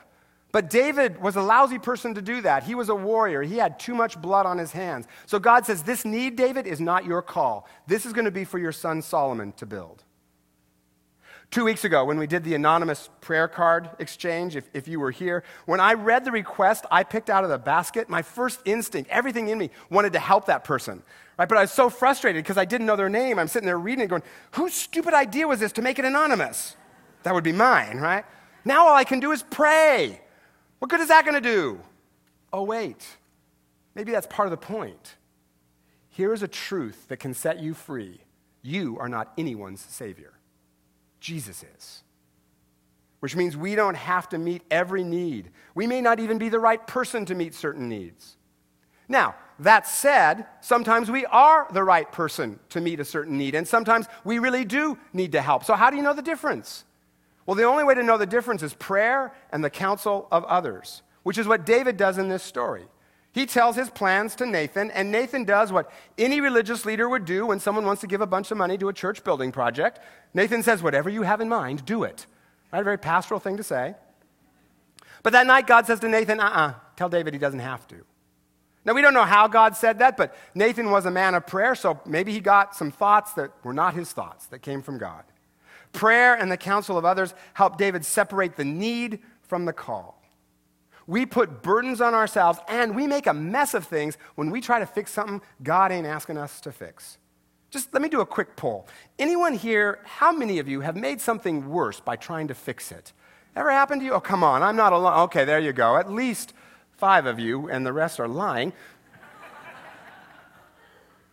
but 0.52 0.68
David 0.68 1.20
was 1.20 1.36
a 1.36 1.42
lousy 1.42 1.78
person 1.78 2.14
to 2.14 2.22
do 2.22 2.42
that. 2.42 2.64
He 2.64 2.74
was 2.74 2.88
a 2.88 2.94
warrior, 2.94 3.42
he 3.42 3.56
had 3.56 3.78
too 3.78 3.94
much 3.94 4.20
blood 4.20 4.46
on 4.46 4.58
his 4.58 4.72
hands. 4.72 5.06
So 5.26 5.38
God 5.38 5.64
says, 5.64 5.82
This 5.82 6.04
need, 6.04 6.36
David, 6.36 6.66
is 6.66 6.80
not 6.80 7.04
your 7.04 7.22
call. 7.22 7.66
This 7.86 8.04
is 8.04 8.12
going 8.12 8.26
to 8.26 8.30
be 8.30 8.44
for 8.44 8.58
your 8.58 8.72
son 8.72 9.00
Solomon 9.00 9.52
to 9.52 9.66
build. 9.66 10.04
Two 11.50 11.64
weeks 11.64 11.84
ago, 11.84 12.04
when 12.04 12.16
we 12.16 12.28
did 12.28 12.44
the 12.44 12.54
anonymous 12.54 13.10
prayer 13.20 13.48
card 13.48 13.90
exchange, 13.98 14.54
if, 14.54 14.70
if 14.72 14.86
you 14.86 15.00
were 15.00 15.10
here, 15.10 15.42
when 15.66 15.80
I 15.80 15.94
read 15.94 16.24
the 16.24 16.30
request 16.30 16.84
I 16.92 17.02
picked 17.02 17.28
out 17.28 17.42
of 17.42 17.50
the 17.50 17.58
basket, 17.58 18.08
my 18.08 18.22
first 18.22 18.60
instinct, 18.64 19.10
everything 19.10 19.48
in 19.48 19.58
me, 19.58 19.70
wanted 19.90 20.12
to 20.12 20.20
help 20.20 20.46
that 20.46 20.62
person. 20.62 21.02
Right? 21.36 21.48
But 21.48 21.58
I 21.58 21.62
was 21.62 21.72
so 21.72 21.90
frustrated 21.90 22.44
because 22.44 22.56
I 22.56 22.64
didn't 22.64 22.86
know 22.86 22.94
their 22.94 23.08
name. 23.08 23.40
I'm 23.40 23.48
sitting 23.48 23.66
there 23.66 23.78
reading 23.78 24.04
it 24.04 24.06
going, 24.06 24.22
whose 24.52 24.74
stupid 24.74 25.12
idea 25.12 25.48
was 25.48 25.58
this 25.58 25.72
to 25.72 25.82
make 25.82 25.98
it 25.98 26.04
anonymous? 26.04 26.76
That 27.24 27.34
would 27.34 27.42
be 27.42 27.52
mine, 27.52 27.96
right? 27.96 28.24
Now 28.64 28.86
all 28.86 28.94
I 28.94 29.04
can 29.04 29.18
do 29.18 29.32
is 29.32 29.42
pray. 29.42 30.20
What 30.78 30.88
good 30.88 31.00
is 31.00 31.08
that 31.08 31.24
going 31.24 31.34
to 31.34 31.40
do? 31.40 31.80
Oh, 32.52 32.62
wait. 32.62 33.04
Maybe 33.96 34.12
that's 34.12 34.26
part 34.28 34.46
of 34.46 34.50
the 34.50 34.56
point. 34.56 35.16
Here 36.10 36.32
is 36.32 36.44
a 36.44 36.48
truth 36.48 37.08
that 37.08 37.16
can 37.16 37.34
set 37.34 37.58
you 37.58 37.74
free. 37.74 38.20
You 38.62 38.98
are 39.00 39.08
not 39.08 39.32
anyone's 39.36 39.80
Savior. 39.80 40.34
Jesus 41.20 41.64
is. 41.76 42.02
Which 43.20 43.36
means 43.36 43.56
we 43.56 43.74
don't 43.74 43.96
have 43.96 44.28
to 44.30 44.38
meet 44.38 44.62
every 44.70 45.04
need. 45.04 45.50
We 45.74 45.86
may 45.86 46.00
not 46.00 46.20
even 46.20 46.38
be 46.38 46.48
the 46.48 46.58
right 46.58 46.84
person 46.86 47.26
to 47.26 47.34
meet 47.34 47.54
certain 47.54 47.88
needs. 47.88 48.36
Now, 49.08 49.34
that 49.58 49.86
said, 49.86 50.46
sometimes 50.62 51.10
we 51.10 51.26
are 51.26 51.66
the 51.72 51.84
right 51.84 52.10
person 52.10 52.58
to 52.70 52.80
meet 52.80 52.98
a 52.98 53.04
certain 53.04 53.36
need, 53.36 53.54
and 53.54 53.68
sometimes 53.68 54.06
we 54.24 54.38
really 54.38 54.64
do 54.64 54.96
need 55.12 55.32
to 55.32 55.42
help. 55.42 55.64
So, 55.64 55.74
how 55.74 55.90
do 55.90 55.96
you 55.96 56.02
know 56.02 56.14
the 56.14 56.22
difference? 56.22 56.84
Well, 57.44 57.56
the 57.56 57.64
only 57.64 57.84
way 57.84 57.94
to 57.94 58.02
know 58.02 58.16
the 58.16 58.26
difference 58.26 58.62
is 58.62 58.72
prayer 58.72 59.34
and 59.52 59.62
the 59.62 59.68
counsel 59.68 60.28
of 60.30 60.44
others, 60.44 61.02
which 61.24 61.36
is 61.36 61.46
what 61.46 61.66
David 61.66 61.96
does 61.96 62.16
in 62.16 62.28
this 62.28 62.42
story. 62.42 62.84
He 63.32 63.46
tells 63.46 63.76
his 63.76 63.90
plans 63.90 64.34
to 64.36 64.46
Nathan, 64.46 64.90
and 64.90 65.12
Nathan 65.12 65.44
does 65.44 65.70
what 65.70 65.90
any 66.18 66.40
religious 66.40 66.84
leader 66.84 67.08
would 67.08 67.24
do 67.24 67.46
when 67.46 67.60
someone 67.60 67.86
wants 67.86 68.00
to 68.00 68.08
give 68.08 68.20
a 68.20 68.26
bunch 68.26 68.50
of 68.50 68.58
money 68.58 68.76
to 68.78 68.88
a 68.88 68.92
church 68.92 69.22
building 69.22 69.52
project. 69.52 70.00
Nathan 70.34 70.62
says, 70.64 70.82
Whatever 70.82 71.08
you 71.10 71.22
have 71.22 71.40
in 71.40 71.48
mind, 71.48 71.84
do 71.84 72.02
it. 72.02 72.26
Right? 72.72 72.80
A 72.80 72.84
very 72.84 72.98
pastoral 72.98 73.38
thing 73.38 73.56
to 73.56 73.62
say. 73.62 73.94
But 75.22 75.32
that 75.32 75.46
night, 75.46 75.66
God 75.66 75.86
says 75.86 76.00
to 76.00 76.08
Nathan, 76.08 76.40
Uh 76.40 76.44
uh-uh, 76.44 76.68
uh, 76.68 76.74
tell 76.96 77.08
David 77.08 77.32
he 77.34 77.38
doesn't 77.38 77.60
have 77.60 77.86
to. 77.88 78.04
Now, 78.84 78.94
we 78.94 79.02
don't 79.02 79.14
know 79.14 79.24
how 79.24 79.46
God 79.46 79.76
said 79.76 79.98
that, 79.98 80.16
but 80.16 80.34
Nathan 80.54 80.90
was 80.90 81.04
a 81.04 81.10
man 81.10 81.34
of 81.34 81.46
prayer, 81.46 81.74
so 81.74 82.00
maybe 82.06 82.32
he 82.32 82.40
got 82.40 82.74
some 82.74 82.90
thoughts 82.90 83.34
that 83.34 83.52
were 83.62 83.74
not 83.74 83.94
his 83.94 84.12
thoughts, 84.12 84.46
that 84.46 84.60
came 84.60 84.82
from 84.82 84.96
God. 84.98 85.24
Prayer 85.92 86.34
and 86.34 86.50
the 86.50 86.56
counsel 86.56 86.96
of 86.96 87.04
others 87.04 87.34
helped 87.54 87.78
David 87.78 88.04
separate 88.04 88.56
the 88.56 88.64
need 88.64 89.20
from 89.42 89.66
the 89.66 89.72
call. 89.72 90.19
We 91.06 91.26
put 91.26 91.62
burdens 91.62 92.00
on 92.00 92.14
ourselves 92.14 92.58
and 92.68 92.94
we 92.94 93.06
make 93.06 93.26
a 93.26 93.34
mess 93.34 93.74
of 93.74 93.86
things 93.86 94.18
when 94.34 94.50
we 94.50 94.60
try 94.60 94.78
to 94.78 94.86
fix 94.86 95.12
something 95.12 95.40
God 95.62 95.92
ain't 95.92 96.06
asking 96.06 96.38
us 96.38 96.60
to 96.62 96.72
fix. 96.72 97.18
Just 97.70 97.92
let 97.92 98.02
me 98.02 98.08
do 98.08 98.20
a 98.20 98.26
quick 98.26 98.56
poll. 98.56 98.88
Anyone 99.18 99.54
here, 99.54 100.00
how 100.04 100.32
many 100.32 100.58
of 100.58 100.68
you 100.68 100.80
have 100.80 100.96
made 100.96 101.20
something 101.20 101.68
worse 101.68 102.00
by 102.00 102.16
trying 102.16 102.48
to 102.48 102.54
fix 102.54 102.90
it? 102.90 103.12
Ever 103.54 103.70
happened 103.70 104.00
to 104.00 104.04
you? 104.04 104.12
Oh, 104.12 104.20
come 104.20 104.42
on, 104.42 104.62
I'm 104.62 104.76
not 104.76 104.92
alone. 104.92 105.18
Okay, 105.20 105.44
there 105.44 105.60
you 105.60 105.72
go. 105.72 105.96
At 105.96 106.10
least 106.10 106.52
five 106.96 107.26
of 107.26 107.38
you, 107.38 107.68
and 107.68 107.84
the 107.86 107.92
rest 107.92 108.20
are 108.20 108.28
lying. 108.28 108.72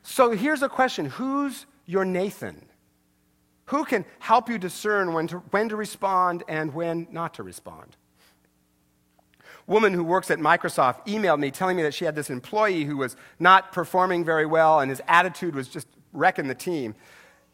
so 0.03 0.31
here's 0.31 0.61
a 0.61 0.69
question 0.69 1.05
Who's 1.05 1.65
your 1.85 2.05
Nathan? 2.05 2.65
Who 3.65 3.83
can 3.83 4.05
help 4.19 4.47
you 4.47 4.57
discern 4.57 5.13
when 5.13 5.27
to, 5.27 5.37
when 5.37 5.69
to 5.69 5.75
respond 5.75 6.43
and 6.47 6.73
when 6.73 7.07
not 7.11 7.33
to 7.35 7.43
respond? 7.43 7.97
Woman 9.67 9.93
who 9.93 10.03
works 10.03 10.31
at 10.31 10.39
Microsoft 10.39 11.05
emailed 11.07 11.39
me 11.39 11.51
telling 11.51 11.75
me 11.75 11.83
that 11.83 11.93
she 11.93 12.05
had 12.05 12.15
this 12.15 12.29
employee 12.29 12.85
who 12.85 12.97
was 12.97 13.17
not 13.37 13.73
performing 13.73 14.23
very 14.23 14.45
well 14.45 14.79
and 14.79 14.89
his 14.89 15.01
attitude 15.07 15.53
was 15.53 15.67
just 15.67 15.87
wrecking 16.13 16.47
the 16.47 16.55
team. 16.55 16.95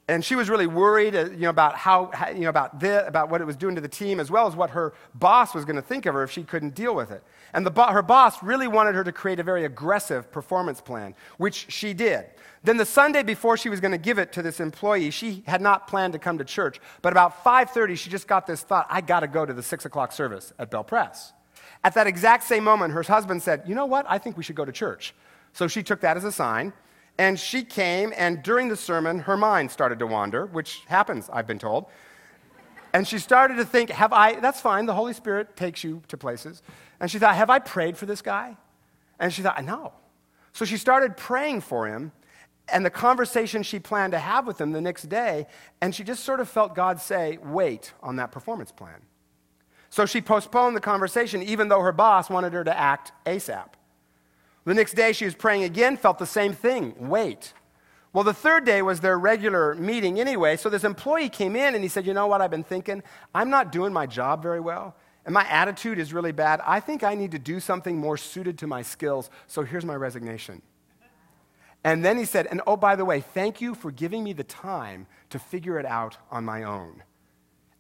And 0.08 0.24
she 0.24 0.36
was 0.36 0.50
really 0.50 0.68
worried 0.68 1.16
uh, 1.16 1.30
you 1.32 1.44
know, 1.44 1.50
about, 1.50 1.76
how, 1.76 2.12
you 2.34 2.42
know, 2.42 2.50
about, 2.50 2.80
this, 2.80 3.04
about 3.08 3.30
what 3.30 3.40
it 3.40 3.46
was 3.46 3.56
doing 3.56 3.76
to 3.76 3.82
the 3.82 3.88
team, 3.88 4.20
as 4.20 4.30
well 4.30 4.48
as 4.48 4.56
what 4.56 4.72
her 4.72 4.94
boss 5.16 5.56
was 5.56 5.64
going 5.64 5.78
to 5.78 5.82
think 5.82 6.06
of 6.06 6.14
her 6.14 6.24
if 6.24 6.30
she 6.32 6.44
couldn't 6.44 6.76
deal 6.76 6.94
with 6.94 7.10
it. 7.10 7.24
And 7.54 7.66
the, 7.66 7.86
her 7.86 8.02
boss 8.02 8.44
really 8.44 8.68
wanted 8.68 8.96
her 8.96 9.04
to 9.06 9.14
create 9.14 9.40
a 9.40 9.44
very 9.44 9.64
aggressive 9.64 10.30
performance 10.30 10.82
plan, 10.82 11.16
which 11.38 11.68
she 11.70 11.94
did. 11.94 12.26
Then 12.64 12.76
the 12.76 12.86
Sunday 12.86 13.24
before 13.24 13.56
she 13.56 13.70
was 13.70 13.80
going 13.80 13.92
to 13.92 13.98
give 13.98 14.20
it 14.20 14.34
to 14.34 14.42
this 14.42 14.60
employee, 14.60 15.10
she 15.10 15.42
had 15.48 15.62
not 15.62 15.88
planned 15.88 16.14
to 16.14 16.20
come 16.20 16.38
to 16.38 16.44
church. 16.44 16.82
But 17.02 17.14
about 17.14 17.42
5.30, 17.44 17.98
she 17.98 18.10
just 18.10 18.28
got 18.28 18.46
this 18.46 18.62
thought, 18.62 18.88
I 18.90 19.00
got 19.00 19.22
to 19.22 19.28
go 19.28 19.46
to 19.46 19.54
the 19.54 19.64
6 19.64 19.86
o'clock 19.86 20.12
service 20.12 20.52
at 20.60 20.70
BelPres. 20.70 21.32
At 21.84 21.94
that 21.96 22.08
exact 22.08 22.44
same 22.44 22.64
moment, 22.64 22.94
her 22.94 23.04
husband 23.04 23.42
said, 23.42 23.64
You 23.68 23.76
know 23.76 23.86
what? 23.86 24.06
I 24.08 24.18
think 24.18 24.38
we 24.38 24.44
should 24.44 24.56
go 24.56 24.66
to 24.66 24.72
church. 24.72 25.14
So 25.54 25.68
she 25.68 25.84
took 25.84 26.02
that 26.02 26.18
as 26.18 26.24
a 26.24 26.32
sign. 26.32 26.74
And 27.18 27.40
she 27.40 27.64
came, 27.64 28.12
and 28.18 28.42
during 28.42 28.70
the 28.70 28.76
sermon, 28.76 29.20
her 29.20 29.38
mind 29.38 29.70
started 29.70 30.00
to 30.00 30.08
wander, 30.08 30.48
which 30.48 30.82
happens, 30.88 31.30
I've 31.32 31.46
been 31.46 31.60
told. 31.60 31.86
And 32.92 33.08
she 33.08 33.20
started 33.20 33.56
to 33.58 33.66
think, 33.66 33.90
Have 33.90 34.14
I, 34.14 34.40
that's 34.40 34.62
fine, 34.62 34.86
the 34.86 34.94
Holy 34.94 35.14
Spirit 35.14 35.56
takes 35.56 35.84
you 35.84 36.02
to 36.08 36.18
places. 36.18 36.62
And 37.00 37.10
she 37.10 37.20
thought, 37.20 37.36
Have 37.36 37.50
I 37.50 37.60
prayed 37.60 37.98
for 37.98 38.06
this 38.06 38.22
guy? 38.22 38.58
And 39.20 39.34
she 39.34 39.42
thought, 39.42 39.64
No. 39.64 39.94
So 40.54 40.66
she 40.66 40.78
started 40.78 41.18
praying 41.18 41.62
for 41.62 41.88
him 41.88 42.12
and 42.70 42.86
the 42.86 42.90
conversation 42.90 43.64
she 43.64 43.80
planned 43.80 44.14
to 44.14 44.20
have 44.20 44.48
with 44.48 44.60
him 44.60 44.72
the 44.72 44.82
next 44.82 45.10
day, 45.10 45.48
and 45.82 45.94
she 45.94 46.04
just 46.04 46.24
sort 46.24 46.40
of 46.40 46.48
felt 46.48 46.76
God 46.76 47.00
say, 47.00 47.38
Wait 47.44 47.94
on 48.02 48.16
that 48.18 48.32
performance 48.32 48.72
plan. 48.72 49.02
So 49.94 50.08
she 50.08 50.22
postponed 50.22 50.76
the 50.76 50.82
conversation, 50.82 51.44
even 51.44 51.68
though 51.68 51.82
her 51.82 51.92
boss 51.92 52.28
wanted 52.28 52.52
her 52.54 52.64
to 52.64 52.76
act 52.76 53.12
ASAP. 53.28 53.68
The 54.66 54.74
next 54.74 54.94
day, 54.94 55.14
she 55.14 55.26
was 55.26 55.36
praying 55.36 55.66
again, 55.66 55.98
felt 55.98 56.18
the 56.18 56.26
same 56.26 56.54
thing 56.54 56.96
wait. 56.98 57.54
Well, 58.12 58.24
the 58.24 58.34
third 58.34 58.66
day 58.66 58.82
was 58.82 59.02
their 59.02 59.20
regular 59.20 59.76
meeting 59.76 60.20
anyway, 60.20 60.58
so 60.58 60.68
this 60.68 60.84
employee 60.84 61.30
came 61.30 61.56
in 61.56 61.76
and 61.76 61.84
he 61.84 61.90
said, 61.90 62.08
You 62.08 62.16
know 62.16 62.26
what 62.26 62.42
I've 62.42 62.50
been 62.50 62.64
thinking? 62.64 63.04
I'm 63.36 63.52
not 63.52 63.72
doing 63.72 63.94
my 63.94 64.08
job 64.08 64.42
very 64.42 64.60
well, 64.60 64.96
and 65.26 65.32
my 65.32 65.48
attitude 65.48 66.00
is 66.00 66.12
really 66.12 66.32
bad. 66.32 66.60
I 66.66 66.80
think 66.80 67.04
I 67.04 67.14
need 67.14 67.30
to 67.30 67.40
do 67.40 67.60
something 67.60 67.96
more 67.96 68.18
suited 68.18 68.58
to 68.58 68.66
my 68.66 68.82
skills, 68.82 69.30
so 69.46 69.62
here's 69.62 69.86
my 69.86 69.96
resignation. 69.96 70.64
And 71.84 72.04
then 72.04 72.18
he 72.18 72.26
said, 72.26 72.48
And 72.48 72.62
oh, 72.66 72.78
by 72.78 72.96
the 72.96 73.06
way, 73.06 73.22
thank 73.22 73.62
you 73.62 73.76
for 73.76 73.92
giving 73.92 74.24
me 74.24 74.34
the 74.34 74.44
time 74.44 75.06
to 75.30 75.38
figure 75.38 75.78
it 75.78 75.86
out 75.86 76.18
on 76.32 76.46
my 76.46 76.64
own. 76.64 77.04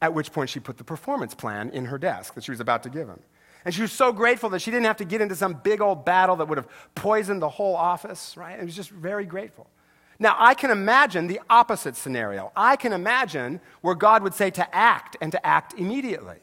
At 0.04 0.14
which 0.14 0.34
point, 0.34 0.50
she 0.50 0.60
put 0.60 0.78
the 0.78 0.84
performance 0.84 1.34
plan 1.34 1.70
in 1.70 1.86
her 1.86 1.98
desk 1.98 2.34
that 2.34 2.44
she 2.44 2.52
was 2.52 2.60
about 2.60 2.84
to 2.84 2.90
give 2.90 3.08
him. 3.08 3.22
And 3.64 3.74
she 3.74 3.82
was 3.82 3.94
so 3.94 4.12
grateful 4.12 4.50
that 4.50 4.60
she 4.60 4.70
didn't 4.70 4.84
have 4.84 4.98
to 4.98 5.06
get 5.06 5.22
into 5.22 5.34
some 5.34 5.54
big 5.54 5.80
old 5.80 6.04
battle 6.04 6.36
that 6.36 6.50
would 6.50 6.58
have 6.58 6.68
poisoned 6.94 7.42
the 7.42 7.48
whole 7.48 7.74
office, 7.74 8.36
right? 8.36 8.60
It 8.60 8.66
was 8.66 8.76
just 8.76 8.90
very 8.90 9.26
grateful. 9.26 9.66
Now, 10.20 10.36
I 10.38 10.56
can 10.56 10.72
imagine 10.72 11.28
the 11.28 11.40
opposite 11.50 11.96
scenario. 11.96 12.52
I 12.54 12.76
can 12.76 12.92
imagine 12.92 13.62
where 13.80 13.96
God 13.96 14.24
would 14.24 14.34
say 14.34 14.50
to 14.50 14.76
act 14.76 15.16
and 15.22 15.32
to 15.32 15.48
act 15.48 15.74
immediately. 15.80 16.40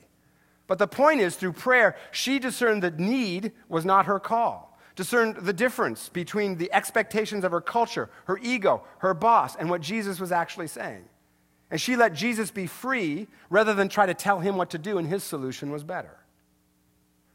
But 0.67 0.79
the 0.79 0.89
point 0.89 1.21
is, 1.21 1.37
through 1.37 1.53
prayer, 1.53 1.97
she 2.13 2.39
discerned 2.39 2.83
that 2.83 2.99
need 2.99 3.53
was 3.69 3.85
not 3.85 4.07
her 4.07 4.19
call, 4.19 4.79
discerned 4.97 5.37
the 5.37 5.53
difference 5.53 6.09
between 6.09 6.57
the 6.57 6.73
expectations 6.73 7.45
of 7.45 7.53
her 7.53 7.61
culture, 7.61 8.09
her 8.25 8.39
ego, 8.39 8.85
her 9.01 9.13
boss, 9.13 9.55
and 9.55 9.69
what 9.69 9.83
Jesus 9.83 10.19
was 10.19 10.33
actually 10.33 10.69
saying. 10.69 11.05
And 11.71 11.81
she 11.81 11.97
let 11.97 12.15
Jesus 12.15 12.51
be 12.51 12.67
free 12.67 13.29
rather 13.49 13.75
than 13.75 13.89
try 13.89 14.07
to 14.07 14.15
tell 14.15 14.41
him 14.41 14.57
what 14.57 14.71
to 14.71 14.79
do, 14.79 14.99
and 14.99 15.07
his 15.07 15.23
solution 15.23 15.71
was 15.71 15.85
better. 15.85 16.17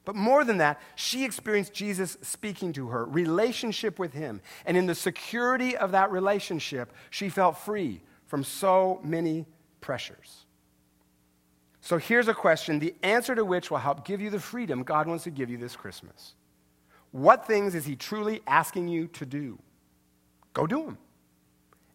But 0.03 0.15
more 0.15 0.43
than 0.43 0.57
that, 0.57 0.79
she 0.95 1.25
experienced 1.25 1.73
Jesus 1.73 2.17
speaking 2.21 2.73
to 2.73 2.89
her, 2.89 3.05
relationship 3.05 3.97
with 3.97 4.13
him. 4.13 4.41
And 4.65 4.77
in 4.77 4.85
the 4.85 4.93
security 4.93 5.75
of 5.75 5.91
that 5.91 6.11
relationship, 6.11 6.93
she 7.09 7.29
felt 7.29 7.57
free 7.57 8.01
from 8.27 8.43
so 8.43 8.99
many 9.03 9.47
pressures. 9.81 10.45
So 11.81 11.97
here's 11.97 12.27
a 12.27 12.33
question, 12.33 12.79
the 12.79 12.95
answer 13.03 13.35
to 13.35 13.45
which 13.45 13.69
will 13.69 13.77
help 13.77 14.05
give 14.05 14.21
you 14.21 14.29
the 14.29 14.39
freedom 14.39 14.83
God 14.83 15.07
wants 15.07 15.23
to 15.25 15.31
give 15.31 15.49
you 15.49 15.57
this 15.57 15.75
Christmas. 15.75 16.33
What 17.11 17.47
things 17.47 17.75
is 17.75 17.85
he 17.85 17.95
truly 17.95 18.41
asking 18.47 18.87
you 18.87 19.07
to 19.07 19.25
do? 19.25 19.59
Go 20.53 20.67
do 20.67 20.85
them. 20.85 20.97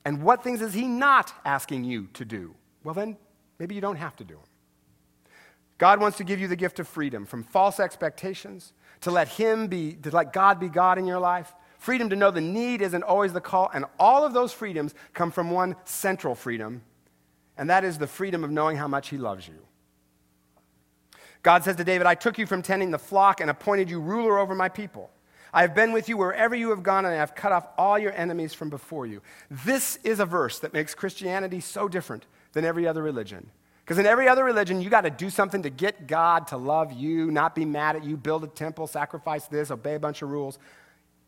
And 0.05 0.23
what 0.23 0.43
things 0.43 0.63
is 0.63 0.73
he 0.73 0.87
not 0.87 1.33
asking 1.45 1.85
you 1.85 2.09
to 2.15 2.25
do? 2.25 2.55
Well, 2.85 2.95
then 2.95 3.17
maybe 3.59 3.75
you 3.75 3.81
don't 3.81 3.97
have 3.97 4.17
to 4.17 4.25
do 4.25 4.35
them. 4.35 4.45
God 5.79 6.01
wants 6.01 6.19
to 6.19 6.25
give 6.25 6.41
you 6.41 6.49
the 6.49 6.57
gift 6.57 6.79
of 6.79 6.89
freedom 6.89 7.25
from 7.25 7.43
false 7.43 7.81
expectations, 7.81 8.73
to 9.01 9.11
let 9.11 9.29
him 9.29 9.67
be, 9.67 9.95
to 9.95 10.11
let 10.11 10.33
God 10.33 10.61
be 10.61 10.69
God 10.69 10.99
in 10.99 11.07
your 11.07 11.19
life, 11.19 11.55
freedom 11.79 12.11
to 12.11 12.17
know 12.17 12.31
the 12.31 12.41
need 12.41 12.83
isn't 12.83 13.03
always 13.03 13.33
the 13.33 13.41
call, 13.41 13.71
and 13.73 13.87
all 13.99 14.25
of 14.25 14.35
those 14.35 14.53
freedoms 14.53 14.95
come 15.15 15.31
from 15.31 15.51
one 15.51 15.75
central 15.85 16.35
freedom, 16.35 16.83
and 17.57 17.71
that 17.71 17.85
is 17.85 17.97
the 17.97 18.07
freedom 18.07 18.45
of 18.45 18.51
knowing 18.51 18.77
how 18.77 18.89
much 18.89 19.09
he 19.09 19.17
loves 19.17 19.49
you. 19.49 19.55
God 21.43 21.65
says 21.65 21.77
to 21.77 21.85
David, 21.85 22.07
I 22.07 22.15
took 22.15 22.39
you 22.39 22.45
from 22.45 22.61
tending 22.61 22.91
the 22.91 22.99
flock 22.99 23.41
and 23.41 23.51
appointed 23.51 23.89
you 23.89 24.01
ruler 24.01 24.39
over 24.39 24.55
my 24.55 24.69
people. 24.69 25.11
I 25.53 25.63
have 25.63 25.75
been 25.75 25.93
with 25.93 26.09
you 26.09 26.17
wherever 26.17 26.55
you 26.55 26.71
have 26.71 26.83
gone, 26.83 27.05
and 27.05 27.15
I 27.15 27.19
have 27.19 27.35
cut 27.35 27.53
off 27.53 27.67
all 27.77 27.99
your 27.99 28.13
enemies 28.13 28.55
from 28.55 28.71
before 28.71 29.07
you. 29.07 29.23
This 29.51 29.99
is 30.05 30.21
a 30.21 30.27
verse 30.27 30.59
that 30.61 30.73
makes 30.73 30.95
Christianity 30.95 31.61
so 31.61 31.89
different 31.89 32.27
than 32.53 32.65
every 32.65 32.87
other 32.87 33.03
religion. 33.03 33.51
Because 33.85 33.99
in 33.99 34.07
every 34.07 34.29
other 34.29 34.45
religion, 34.45 34.81
you 34.81 34.89
got 34.89 35.01
to 35.01 35.11
do 35.11 35.31
something 35.31 35.63
to 35.65 35.71
get 35.71 36.07
God 36.07 36.47
to 36.49 36.57
love 36.57 36.93
you, 36.93 37.31
not 37.31 37.57
be 37.57 37.65
mad 37.65 37.97
at 37.97 38.05
you, 38.05 38.17
build 38.17 38.45
a 38.45 38.47
temple, 38.47 38.87
sacrifice 38.87 39.47
this, 39.47 39.71
obey 39.71 39.97
a 39.97 39.99
bunch 39.99 40.23
of 40.23 40.31
rules. 40.31 40.61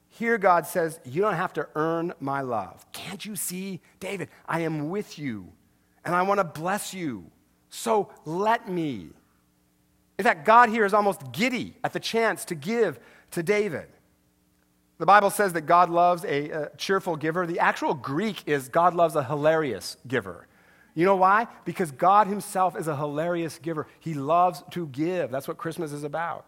Here, 0.09 0.38
God 0.38 0.67
says, 0.67 1.00
You 1.05 1.23
don't 1.23 1.35
have 1.35 1.55
to 1.55 1.67
earn 1.75 2.12
my 2.21 2.43
love. 2.43 2.87
Can't 2.93 3.25
you 3.25 3.35
see, 3.35 3.81
David? 3.99 4.29
I 4.47 4.61
am 4.61 4.91
with 4.91 5.19
you, 5.19 5.49
and 6.05 6.14
I 6.14 6.23
want 6.23 6.38
to 6.38 6.45
bless 6.45 6.95
you. 6.95 7.25
So 7.71 8.11
let 8.25 8.69
me. 8.69 9.09
In 10.19 10.25
fact, 10.25 10.45
God 10.45 10.69
here 10.69 10.85
is 10.85 10.95
almost 10.95 11.33
giddy 11.33 11.75
at 11.83 11.93
the 11.93 11.99
chance 11.99 12.45
to 12.45 12.55
give 12.55 13.00
to 13.33 13.43
David. 13.43 13.88
The 15.02 15.06
Bible 15.06 15.30
says 15.30 15.52
that 15.54 15.62
God 15.62 15.90
loves 15.90 16.25
a, 16.25 16.50
a, 16.50 16.71
cheerful 16.76 17.16
giver. 17.16 17.44
The 17.44 17.59
actual 17.59 17.92
Greek 17.92 18.44
is 18.47 18.68
God 18.68 18.94
loves 18.94 19.16
a 19.16 19.25
hilarious 19.25 19.97
giver. 20.06 20.47
You 20.94 21.04
know 21.04 21.16
why? 21.16 21.49
Because 21.64 21.90
God 21.90 22.28
Himself 22.28 22.78
is 22.78 22.87
a 22.87 22.94
hilarious 22.94 23.59
giver. 23.59 23.88
He 23.99 24.14
loves 24.14 24.62
to 24.71 24.87
give. 24.87 25.32
That's 25.32 25.49
what 25.49 25.59
Christmas 25.59 25.90
is 25.90 26.04
about. 26.04 26.47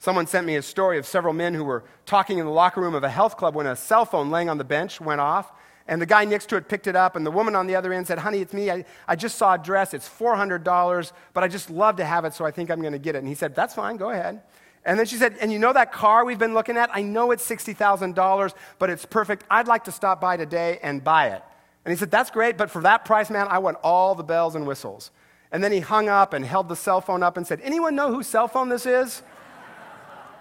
Someone 0.00 0.26
sent 0.26 0.44
me 0.44 0.56
a 0.56 0.62
story 0.62 0.98
of 0.98 1.06
several 1.06 1.32
men 1.32 1.54
who 1.54 1.62
were 1.62 1.84
talking 2.04 2.38
in 2.38 2.46
the 2.46 2.50
locker 2.50 2.80
room 2.80 2.96
of 2.96 3.04
a 3.04 3.08
health 3.08 3.36
club 3.36 3.54
when 3.54 3.68
a 3.68 3.76
cell 3.76 4.04
phone 4.04 4.28
laying 4.32 4.48
on 4.48 4.58
the 4.58 4.64
bench 4.64 5.00
went 5.00 5.20
off. 5.20 5.52
And 5.86 6.02
the 6.02 6.06
guy 6.06 6.24
next 6.24 6.46
to 6.46 6.56
it 6.56 6.68
picked 6.68 6.88
it 6.88 6.96
up, 6.96 7.14
and 7.14 7.24
the 7.24 7.30
woman 7.30 7.54
on 7.54 7.68
the 7.68 7.76
other 7.76 7.92
end 7.92 8.08
said, 8.08 8.18
Honey, 8.18 8.40
it's 8.40 8.52
me. 8.52 8.72
I, 8.72 8.84
I 9.06 9.14
just 9.14 9.38
saw 9.38 9.54
a 9.54 9.58
dress. 9.58 9.94
It's 9.94 10.08
$400, 10.08 11.12
but 11.32 11.44
I 11.44 11.46
just 11.46 11.70
love 11.70 11.94
to 11.98 12.04
have 12.04 12.24
it, 12.24 12.34
so 12.34 12.44
I 12.44 12.50
think 12.50 12.72
I'm 12.72 12.80
going 12.80 12.92
to 12.92 12.98
get 12.98 13.14
it. 13.14 13.18
And 13.18 13.28
he 13.28 13.36
said, 13.36 13.54
That's 13.54 13.72
fine, 13.72 13.98
go 13.98 14.10
ahead. 14.10 14.42
And 14.86 14.96
then 14.96 15.04
she 15.04 15.16
said, 15.16 15.36
And 15.40 15.52
you 15.52 15.58
know 15.58 15.72
that 15.72 15.92
car 15.92 16.24
we've 16.24 16.38
been 16.38 16.54
looking 16.54 16.76
at? 16.76 16.88
I 16.94 17.02
know 17.02 17.32
it's 17.32 17.46
$60,000, 17.46 18.54
but 18.78 18.88
it's 18.88 19.04
perfect. 19.04 19.44
I'd 19.50 19.66
like 19.66 19.84
to 19.84 19.92
stop 19.92 20.20
by 20.20 20.36
today 20.36 20.78
and 20.82 21.02
buy 21.02 21.30
it. 21.30 21.42
And 21.84 21.92
he 21.92 21.98
said, 21.98 22.10
That's 22.10 22.30
great, 22.30 22.56
but 22.56 22.70
for 22.70 22.80
that 22.82 23.04
price, 23.04 23.28
man, 23.28 23.48
I 23.50 23.58
want 23.58 23.78
all 23.82 24.14
the 24.14 24.22
bells 24.22 24.54
and 24.54 24.66
whistles. 24.66 25.10
And 25.50 25.62
then 25.62 25.72
he 25.72 25.80
hung 25.80 26.08
up 26.08 26.32
and 26.32 26.44
held 26.44 26.68
the 26.68 26.76
cell 26.76 27.00
phone 27.00 27.22
up 27.24 27.36
and 27.36 27.44
said, 27.44 27.60
Anyone 27.62 27.96
know 27.96 28.12
whose 28.12 28.28
cell 28.28 28.46
phone 28.46 28.68
this 28.68 28.86
is? 28.86 29.22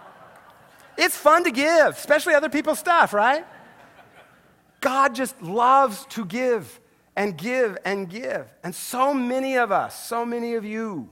it's 0.97 1.17
fun 1.17 1.43
to 1.43 1.51
give, 1.51 1.87
especially 1.87 2.35
other 2.35 2.49
people's 2.49 2.79
stuff, 2.79 3.13
right? 3.13 3.45
God 4.79 5.15
just 5.15 5.41
loves 5.41 6.05
to 6.09 6.23
give 6.23 6.79
and 7.15 7.35
give 7.35 7.79
and 7.83 8.07
give. 8.07 8.45
And 8.63 8.75
so 8.75 9.11
many 9.11 9.57
of 9.57 9.71
us, 9.71 10.07
so 10.07 10.23
many 10.23 10.53
of 10.53 10.63
you, 10.63 11.09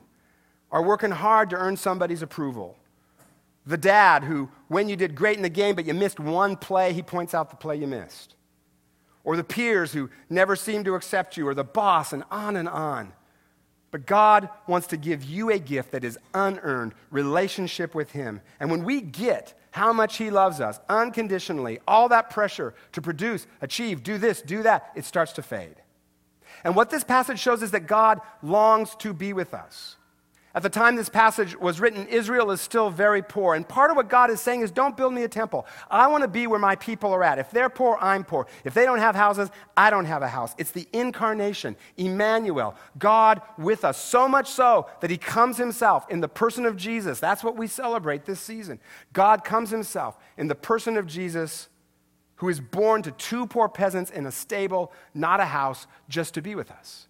are 0.72 0.84
working 0.84 1.10
hard 1.10 1.50
to 1.50 1.56
earn 1.56 1.78
somebody's 1.78 2.22
approval. 2.22 2.78
The 3.65 3.77
dad 3.77 4.24
who, 4.24 4.50
when 4.67 4.89
you 4.89 4.96
did 4.96 5.15
great 5.15 5.38
in 5.38 5.43
the 5.43 5.50
game 5.50 5.75
but 5.75 5.86
you 5.86 5.93
missed 5.93 6.20
one 6.20 6.58
play, 6.58 6.93
he 6.93 7.01
points 7.01 7.34
out 7.34 7.50
the 7.50 7.55
play 7.55 7.77
you 7.77 7.88
missed. 7.88 8.36
Or 9.24 9.38
the 9.38 9.43
peers 9.43 9.93
who 9.93 10.10
never 10.29 10.55
seem 10.55 10.84
to 10.84 10.96
accept 10.96 11.38
you, 11.38 11.48
or 11.48 11.53
the 11.53 11.63
boss, 11.63 12.12
and 12.12 12.24
on 12.29 12.58
and 12.58 12.67
on. 12.67 13.13
But 13.89 14.05
God 14.05 14.50
wants 14.67 14.88
to 14.88 14.98
give 14.98 15.24
you 15.24 15.50
a 15.51 15.60
gift 15.60 15.91
that 15.91 16.03
is 16.03 16.17
unearned 16.34 16.93
relationship 17.10 17.96
with 17.96 18.12
Him. 18.12 18.41
And 18.60 18.70
when 18.70 18.84
we 18.84 19.01
get 19.01 19.53
how 19.72 19.93
much 19.93 20.17
He 20.17 20.29
loves 20.29 20.60
us 20.60 20.79
unconditionally, 20.89 21.79
all 21.88 22.10
that 22.10 22.32
pressure 22.32 22.74
to 22.93 23.01
produce, 23.01 23.48
achieve, 23.62 24.03
do 24.03 24.17
this, 24.17 24.41
do 24.41 24.63
that, 24.63 24.91
it 24.96 25.05
starts 25.05 25.34
to 25.34 25.41
fade. 25.41 25.75
And 26.63 26.75
what 26.75 26.89
this 26.89 27.03
passage 27.03 27.39
shows 27.39 27.62
is 27.62 27.72
that 27.72 27.88
God 27.88 28.20
longs 28.41 28.96
to 28.96 29.13
be 29.13 29.32
with 29.32 29.53
us. 29.53 29.96
At 30.55 30.62
the 30.62 30.69
time 30.69 30.95
this 30.95 31.10
passage 31.10 31.57
was 31.57 31.79
written, 31.79 32.05
Israel 32.07 32.51
is 32.51 32.62
still 32.62 32.91
very 32.91 33.24
poor. 33.24 33.55
And 33.55 33.67
part 33.67 33.89
of 33.89 33.98
what 33.98 34.07
God 34.07 34.29
is 34.29 34.39
saying 34.39 34.62
is, 34.62 34.69
don't 34.69 34.95
build 34.95 35.12
me 35.12 35.24
a 35.24 35.27
temple. 35.27 35.65
I 35.89 36.05
want 36.07 36.22
to 36.22 36.27
be 36.27 36.45
where 36.45 36.60
my 36.60 36.75
people 36.75 37.12
are 37.12 37.24
at. 37.24 37.39
If 37.39 37.50
they're 37.50 37.69
poor, 37.69 37.98
I'm 38.00 38.24
poor. 38.24 38.45
If 38.63 38.75
they 38.75 38.86
don't 38.86 39.00
have 39.00 39.15
houses, 39.15 39.50
I 39.75 39.89
don't 39.89 40.05
have 40.05 40.22
a 40.22 40.27
house. 40.27 40.53
It's 40.60 40.69
the 40.69 40.88
incarnation, 40.93 41.75
Emmanuel, 41.98 42.75
God 43.00 43.41
with 43.57 43.83
us. 43.83 43.98
So 43.98 44.27
much 44.27 44.48
so 44.48 44.88
that 45.01 45.10
he 45.10 45.17
comes 45.17 45.57
himself 45.57 46.05
in 46.12 46.22
the 46.22 46.27
person 46.27 46.67
of 46.67 46.77
Jesus. 46.77 47.19
That's 47.19 47.43
what 47.43 47.57
we 47.57 47.65
celebrate 47.65 48.25
this 48.25 48.39
season. 48.39 48.79
God 49.12 49.43
comes 49.43 49.72
himself 49.72 50.17
in 50.38 50.50
the 50.50 50.55
person 50.55 50.98
of 50.98 51.07
Jesus, 51.07 51.67
who 52.36 52.50
is 52.50 52.60
born 52.60 53.01
to 53.01 53.12
two 53.12 53.48
poor 53.48 53.67
peasants 53.67 54.12
in 54.12 54.27
a 54.27 54.31
stable, 54.31 54.93
not 55.15 55.39
a 55.39 55.45
house, 55.45 55.88
just 56.10 56.36
to 56.36 56.43
be 56.43 56.53
with 56.53 56.69
us. 56.69 57.07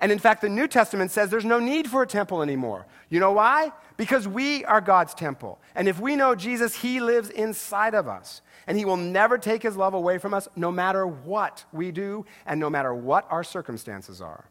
And 0.00 0.12
in 0.12 0.18
fact, 0.18 0.42
the 0.42 0.48
New 0.48 0.68
Testament 0.68 1.10
says 1.10 1.30
there's 1.30 1.44
no 1.44 1.58
need 1.58 1.88
for 1.88 2.02
a 2.02 2.06
temple 2.06 2.42
anymore. 2.42 2.86
You 3.08 3.20
know 3.20 3.32
why? 3.32 3.72
Because 3.96 4.28
we 4.28 4.64
are 4.64 4.80
God's 4.80 5.14
temple. 5.14 5.58
And 5.74 5.88
if 5.88 5.98
we 5.98 6.16
know 6.16 6.34
Jesus, 6.34 6.74
He 6.74 7.00
lives 7.00 7.30
inside 7.30 7.94
of 7.94 8.06
us. 8.06 8.42
And 8.66 8.76
He 8.76 8.84
will 8.84 8.96
never 8.96 9.38
take 9.38 9.62
His 9.62 9.76
love 9.76 9.94
away 9.94 10.18
from 10.18 10.34
us, 10.34 10.48
no 10.56 10.70
matter 10.70 11.06
what 11.06 11.64
we 11.72 11.92
do 11.92 12.26
and 12.44 12.60
no 12.60 12.68
matter 12.68 12.94
what 12.94 13.26
our 13.30 13.44
circumstances 13.44 14.20
are. 14.20 14.50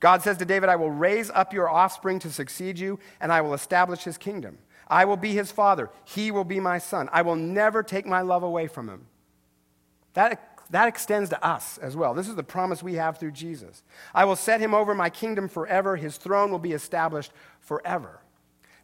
God 0.00 0.22
says 0.22 0.38
to 0.38 0.44
David, 0.44 0.68
I 0.68 0.76
will 0.76 0.90
raise 0.90 1.30
up 1.30 1.52
your 1.52 1.68
offspring 1.68 2.18
to 2.20 2.30
succeed 2.30 2.78
you, 2.78 2.98
and 3.20 3.32
I 3.32 3.42
will 3.42 3.54
establish 3.54 4.04
His 4.04 4.18
kingdom. 4.18 4.58
I 4.88 5.04
will 5.04 5.16
be 5.16 5.32
His 5.32 5.52
father. 5.52 5.90
He 6.04 6.30
will 6.30 6.44
be 6.44 6.58
my 6.58 6.78
son. 6.78 7.08
I 7.12 7.22
will 7.22 7.36
never 7.36 7.82
take 7.82 8.06
my 8.06 8.22
love 8.22 8.42
away 8.42 8.66
from 8.66 8.88
Him. 8.88 9.06
That 10.14 10.49
that 10.70 10.86
extends 10.86 11.30
to 11.30 11.44
us 11.44 11.78
as 11.78 11.96
well. 11.96 12.14
This 12.14 12.28
is 12.28 12.36
the 12.36 12.44
promise 12.44 12.82
we 12.82 12.94
have 12.94 13.18
through 13.18 13.32
Jesus. 13.32 13.82
I 14.14 14.24
will 14.24 14.36
set 14.36 14.60
him 14.60 14.72
over 14.72 14.94
my 14.94 15.10
kingdom 15.10 15.48
forever. 15.48 15.96
His 15.96 16.16
throne 16.16 16.50
will 16.50 16.60
be 16.60 16.72
established 16.72 17.32
forever. 17.58 18.20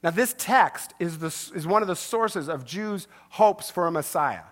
Now, 0.03 0.11
this 0.11 0.35
text 0.37 0.95
is, 0.99 1.19
the, 1.19 1.27
is 1.27 1.67
one 1.67 1.83
of 1.83 1.89
the 1.89 1.97
sources 1.97 2.49
of 2.49 2.65
Jews' 2.65 3.09
hopes 3.31 3.71
for 3.71 3.87
a 3.87 3.91
Messiah, 3.91 4.43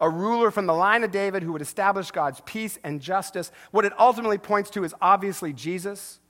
a 0.00 0.08
ruler 0.08 0.50
from 0.50 0.66
the 0.66 0.74
line 0.74 1.04
of 1.04 1.10
David 1.10 1.42
who 1.42 1.52
would 1.52 1.62
establish 1.62 2.10
God's 2.10 2.40
peace 2.44 2.78
and 2.82 3.00
justice. 3.00 3.52
What 3.70 3.84
it 3.84 3.92
ultimately 3.98 4.38
points 4.38 4.70
to 4.70 4.84
is 4.84 4.94
obviously 5.00 5.52
Jesus, 5.52 6.20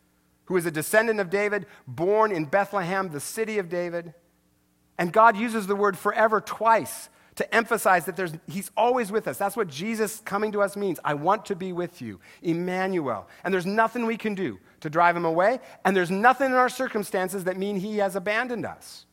who 0.46 0.56
is 0.56 0.66
a 0.66 0.70
descendant 0.70 1.20
of 1.20 1.30
David, 1.30 1.66
born 1.86 2.32
in 2.32 2.44
Bethlehem, 2.46 3.10
the 3.10 3.20
city 3.20 3.58
of 3.58 3.68
David. 3.68 4.12
And 4.98 5.12
God 5.12 5.36
uses 5.36 5.66
the 5.66 5.76
word 5.76 5.96
forever 5.96 6.40
twice 6.40 7.08
to 7.38 7.54
emphasize 7.54 8.04
that 8.06 8.16
there's, 8.16 8.32
he's 8.48 8.68
always 8.76 9.12
with 9.12 9.28
us. 9.28 9.38
That's 9.38 9.56
what 9.56 9.68
Jesus 9.68 10.20
coming 10.24 10.50
to 10.50 10.60
us 10.60 10.76
means. 10.76 10.98
I 11.04 11.14
want 11.14 11.46
to 11.46 11.54
be 11.54 11.72
with 11.72 12.02
you, 12.02 12.18
Emmanuel. 12.42 13.28
And 13.44 13.54
there's 13.54 13.64
nothing 13.64 14.06
we 14.06 14.16
can 14.16 14.34
do 14.34 14.58
to 14.80 14.90
drive 14.90 15.16
him 15.16 15.24
away, 15.24 15.60
and 15.84 15.96
there's 15.96 16.10
nothing 16.10 16.48
in 16.48 16.54
our 16.54 16.68
circumstances 16.68 17.44
that 17.44 17.56
mean 17.56 17.78
he 17.78 17.98
has 17.98 18.16
abandoned 18.16 18.66
us. 18.66 19.06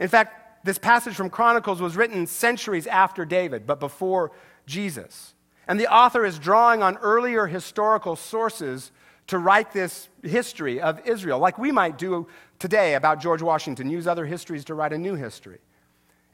In 0.00 0.08
fact, 0.08 0.64
this 0.64 0.78
passage 0.78 1.14
from 1.14 1.30
Chronicles 1.30 1.80
was 1.80 1.96
written 1.96 2.26
centuries 2.26 2.88
after 2.88 3.24
David, 3.24 3.68
but 3.68 3.78
before 3.78 4.32
Jesus. 4.66 5.34
And 5.68 5.78
the 5.78 5.92
author 5.92 6.24
is 6.24 6.40
drawing 6.40 6.82
on 6.82 6.96
earlier 6.96 7.46
historical 7.46 8.16
sources 8.16 8.90
to 9.28 9.38
write 9.38 9.72
this 9.72 10.08
history 10.24 10.80
of 10.80 11.06
Israel, 11.06 11.38
like 11.38 11.56
we 11.56 11.70
might 11.70 11.98
do 11.98 12.26
today 12.58 12.94
about 12.94 13.20
George 13.20 13.42
Washington, 13.42 13.88
use 13.88 14.08
other 14.08 14.26
histories 14.26 14.64
to 14.64 14.74
write 14.74 14.92
a 14.92 14.98
new 14.98 15.14
history. 15.14 15.58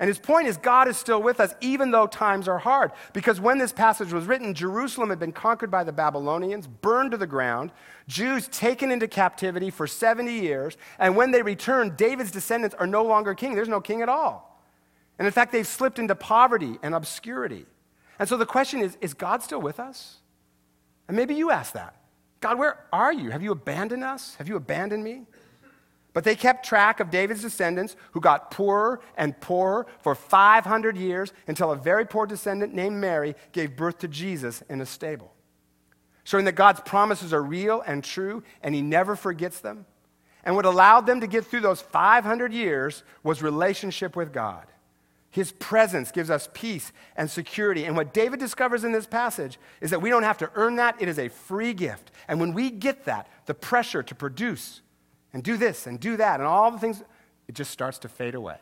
And 0.01 0.09
his 0.09 0.19
point 0.19 0.49
is, 0.49 0.57
God 0.57 0.89
is 0.89 0.97
still 0.97 1.23
with 1.23 1.39
us, 1.39 1.55
even 1.61 1.93
though 1.93 2.09
times 2.09 2.49
are 2.49 2.59
hard. 2.59 2.91
Because 3.13 3.41
when 3.41 3.59
this 3.59 3.73
passage 3.73 4.13
was 4.13 4.27
written, 4.27 4.53
Jerusalem 4.53 5.11
had 5.11 5.21
been 5.21 5.33
conquered 5.33 5.71
by 5.71 5.85
the 5.85 5.93
Babylonians, 5.93 6.67
burned 6.67 7.13
to 7.13 7.17
the 7.17 7.29
ground, 7.29 7.71
Jews 8.09 8.49
taken 8.49 8.91
into 8.91 9.07
captivity 9.07 9.71
for 9.71 9.87
70 9.87 10.33
years, 10.33 10.77
and 10.99 11.17
when 11.17 11.31
they 11.31 11.43
return, 11.43 11.95
David's 11.97 12.33
descendants 12.33 12.75
are 12.79 12.89
no 12.89 13.05
longer 13.05 13.35
king. 13.35 13.55
There's 13.55 13.69
no 13.69 13.81
king 13.81 14.03
at 14.03 14.09
all. 14.09 14.61
And 15.19 15.27
in 15.27 15.33
fact, 15.33 15.53
they've 15.53 15.67
slipped 15.67 16.01
into 16.01 16.17
poverty 16.17 16.77
and 16.83 16.93
obscurity. 16.93 17.67
And 18.19 18.29
so 18.29 18.37
the 18.37 18.47
question 18.47 18.81
is 18.81 18.99
is 19.01 19.15
God 19.15 19.43
still 19.43 19.61
with 19.61 19.79
us? 19.79 20.17
And 21.07 21.17
maybe 21.17 21.35
you 21.35 21.51
ask 21.51 21.73
that 21.75 21.95
God, 22.41 22.59
where 22.59 22.85
are 22.93 23.13
you? 23.13 23.31
Have 23.31 23.43
you 23.43 23.53
abandoned 23.53 24.05
us? 24.05 24.35
Have 24.35 24.49
you 24.49 24.57
abandoned 24.57 25.05
me? 25.05 25.27
But 26.15 26.23
they 26.23 26.37
kept 26.37 26.65
track 26.65 27.01
of 27.01 27.11
David's 27.11 27.43
descendants 27.43 27.97
who 28.13 28.21
got 28.21 28.53
poorer 28.53 29.01
and 29.17 29.39
poorer 29.41 29.87
for 30.01 30.15
500 30.15 30.97
years 30.97 31.33
until 31.49 31.73
a 31.73 31.77
very 31.77 32.07
poor 32.07 32.25
descendant 32.25 32.73
named 32.73 32.97
Mary 32.97 33.35
gave 33.53 33.77
birth 33.77 33.99
to 33.99 34.09
Jesus 34.09 34.63
in 34.71 34.81
a 34.81 34.87
stable. 34.87 35.35
Showing 36.23 36.45
that 36.47 36.53
God's 36.53 36.81
promises 36.81 37.35
are 37.35 37.43
real 37.43 37.83
and 37.83 38.03
true 38.03 38.45
and 38.63 38.75
he 38.75 38.81
never 38.81 39.17
forgets 39.17 39.59
them. 39.59 39.87
And 40.45 40.55
what 40.55 40.67
allowed 40.67 41.07
them 41.07 41.21
to 41.21 41.27
get 41.27 41.47
through 41.47 41.61
those 41.61 41.81
500 41.81 42.53
years 42.53 43.03
was 43.25 43.43
relationship 43.43 44.15
with 44.15 44.33
God. 44.33 44.67
His 45.31 45.51
presence 45.51 46.13
gives 46.13 46.31
us 46.31 46.49
peace 46.55 46.93
and 47.17 47.29
security. 47.29 47.87
And 47.87 47.97
what 47.97 48.15
David 48.15 48.39
discovers 48.39 48.85
in 48.85 48.93
this 48.93 49.07
passage 49.07 49.59
is 49.81 49.91
that 49.91 50.01
we 50.01 50.11
don't 50.11 50.23
have 50.23 50.39
to 50.39 50.51
earn 50.55 50.77
that, 50.77 51.03
it 51.03 51.09
is 51.09 51.19
a 51.19 51.29
free 51.29 51.75
gift. 51.75 52.13
And 52.29 52.39
when 52.39 52.55
we 52.55 52.71
get 52.71 53.07
that, 53.07 53.29
the 53.47 53.55
pressure 53.55 54.05
to 54.05 54.15
produce 54.15 54.81
and 55.35 55.43
do 55.43 55.59
this 55.59 55.87
and 55.87 56.01
do 56.01 56.17
that 56.17 56.41
and 56.41 56.47
all 56.47 56.71
the 56.71 56.79
things, 56.79 57.03
it 57.47 57.55
just 57.55 57.71
starts 57.71 57.99
to 57.99 58.09
fade 58.09 58.35
away. 58.35 58.57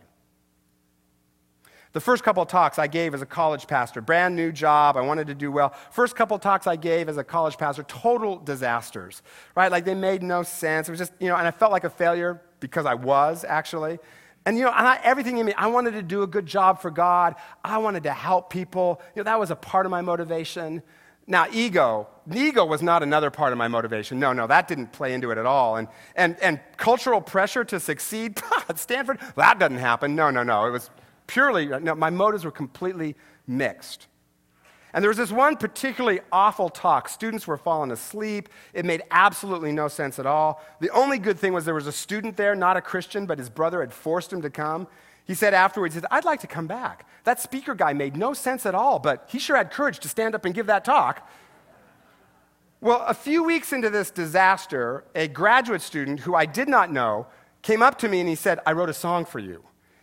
The 1.92 2.00
first 2.00 2.24
couple 2.24 2.42
of 2.42 2.48
talks 2.48 2.78
I 2.78 2.86
gave 2.86 3.12
as 3.12 3.20
a 3.20 3.26
college 3.26 3.66
pastor, 3.66 4.00
brand 4.00 4.34
new 4.34 4.50
job, 4.50 4.96
I 4.96 5.02
wanted 5.02 5.26
to 5.26 5.34
do 5.34 5.52
well. 5.52 5.74
First 5.90 6.16
couple 6.16 6.34
of 6.34 6.40
talks 6.40 6.66
I 6.66 6.76
gave 6.76 7.10
as 7.10 7.18
a 7.18 7.24
college 7.24 7.58
pastor, 7.58 7.82
total 7.82 8.38
disasters, 8.38 9.22
right? 9.54 9.70
Like 9.70 9.84
they 9.84 9.94
made 9.94 10.22
no 10.22 10.42
sense. 10.42 10.88
It 10.88 10.92
was 10.92 10.98
just, 10.98 11.12
you 11.20 11.28
know, 11.28 11.36
and 11.36 11.46
I 11.46 11.50
felt 11.50 11.70
like 11.70 11.84
a 11.84 11.90
failure 11.90 12.40
because 12.60 12.86
I 12.86 12.94
was 12.94 13.44
actually. 13.44 13.98
And, 14.46 14.56
you 14.56 14.64
know, 14.64 14.70
I, 14.70 14.98
everything 15.04 15.36
in 15.36 15.44
me, 15.44 15.52
I 15.52 15.66
wanted 15.66 15.92
to 15.92 16.02
do 16.02 16.22
a 16.22 16.26
good 16.26 16.46
job 16.46 16.80
for 16.80 16.90
God. 16.90 17.36
I 17.62 17.76
wanted 17.76 18.04
to 18.04 18.12
help 18.12 18.48
people. 18.48 19.02
You 19.14 19.20
know, 19.20 19.24
that 19.24 19.38
was 19.38 19.50
a 19.50 19.56
part 19.56 19.84
of 19.84 19.90
my 19.90 20.00
motivation. 20.00 20.82
Now, 21.32 21.46
ego, 21.50 22.08
ego 22.30 22.66
was 22.66 22.82
not 22.82 23.02
another 23.02 23.30
part 23.30 23.52
of 23.52 23.58
my 23.58 23.66
motivation. 23.66 24.20
No, 24.20 24.34
no, 24.34 24.46
that 24.46 24.68
didn't 24.68 24.92
play 24.92 25.14
into 25.14 25.30
it 25.30 25.38
at 25.38 25.46
all. 25.46 25.76
And, 25.76 25.88
and, 26.14 26.38
and 26.42 26.60
cultural 26.76 27.22
pressure 27.22 27.64
to 27.64 27.80
succeed 27.80 28.38
at 28.68 28.78
Stanford, 28.78 29.18
that 29.36 29.58
doesn't 29.58 29.78
happen. 29.78 30.14
No, 30.14 30.28
no, 30.28 30.42
no. 30.42 30.66
It 30.66 30.72
was 30.72 30.90
purely, 31.26 31.72
uh, 31.72 31.78
no, 31.78 31.94
my 31.94 32.10
motives 32.10 32.44
were 32.44 32.50
completely 32.50 33.16
mixed. 33.46 34.08
And 34.92 35.02
there 35.02 35.08
was 35.08 35.16
this 35.16 35.32
one 35.32 35.56
particularly 35.56 36.20
awful 36.30 36.68
talk. 36.68 37.08
Students 37.08 37.46
were 37.46 37.56
falling 37.56 37.92
asleep. 37.92 38.50
It 38.74 38.84
made 38.84 39.00
absolutely 39.10 39.72
no 39.72 39.88
sense 39.88 40.18
at 40.18 40.26
all. 40.26 40.62
The 40.80 40.90
only 40.90 41.16
good 41.16 41.38
thing 41.38 41.54
was 41.54 41.64
there 41.64 41.72
was 41.72 41.86
a 41.86 41.92
student 41.92 42.36
there, 42.36 42.54
not 42.54 42.76
a 42.76 42.82
Christian, 42.82 43.24
but 43.24 43.38
his 43.38 43.48
brother 43.48 43.80
had 43.80 43.94
forced 43.94 44.30
him 44.30 44.42
to 44.42 44.50
come. 44.50 44.86
He 45.24 45.34
said 45.34 45.54
afterwards, 45.54 45.94
he 45.94 46.00
said, 46.00 46.08
I'd 46.10 46.24
like 46.24 46.40
to 46.40 46.46
come 46.46 46.66
back. 46.66 47.06
That 47.24 47.40
speaker 47.40 47.74
guy 47.74 47.92
made 47.92 48.16
no 48.16 48.34
sense 48.34 48.66
at 48.66 48.74
all, 48.74 48.98
but 48.98 49.28
he 49.30 49.38
sure 49.38 49.56
had 49.56 49.70
courage 49.70 50.00
to 50.00 50.08
stand 50.08 50.34
up 50.34 50.44
and 50.44 50.54
give 50.54 50.66
that 50.66 50.84
talk. 50.84 51.28
Well, 52.80 53.04
a 53.06 53.14
few 53.14 53.44
weeks 53.44 53.72
into 53.72 53.90
this 53.90 54.10
disaster, 54.10 55.04
a 55.14 55.28
graduate 55.28 55.82
student 55.82 56.20
who 56.20 56.34
I 56.34 56.46
did 56.46 56.68
not 56.68 56.90
know 56.90 57.28
came 57.62 57.80
up 57.80 57.98
to 57.98 58.08
me 58.08 58.18
and 58.18 58.28
he 58.28 58.34
said, 58.34 58.58
I 58.66 58.72
wrote 58.72 58.88
a 58.88 58.94
song 58.94 59.24
for 59.24 59.38
you, 59.38 59.62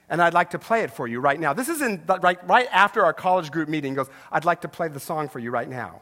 and 0.10 0.22
I'd 0.22 0.34
like 0.34 0.52
to 0.52 0.60
play 0.60 0.84
it 0.84 0.92
for 0.92 1.06
you 1.06 1.20
right 1.20 1.38
now. 1.38 1.52
This 1.52 1.68
is 1.68 1.82
in, 1.82 2.02
right, 2.08 2.48
right 2.48 2.70
after 2.72 3.04
our 3.04 3.12
college 3.12 3.52
group 3.52 3.68
meeting. 3.68 3.92
He 3.92 3.96
goes, 3.98 4.10
I'd 4.32 4.46
like 4.46 4.62
to 4.62 4.70
play 4.70 4.88
the 4.88 5.00
song 5.00 5.28
for 5.28 5.40
you 5.40 5.52
right 5.52 5.68
now. 5.68 6.02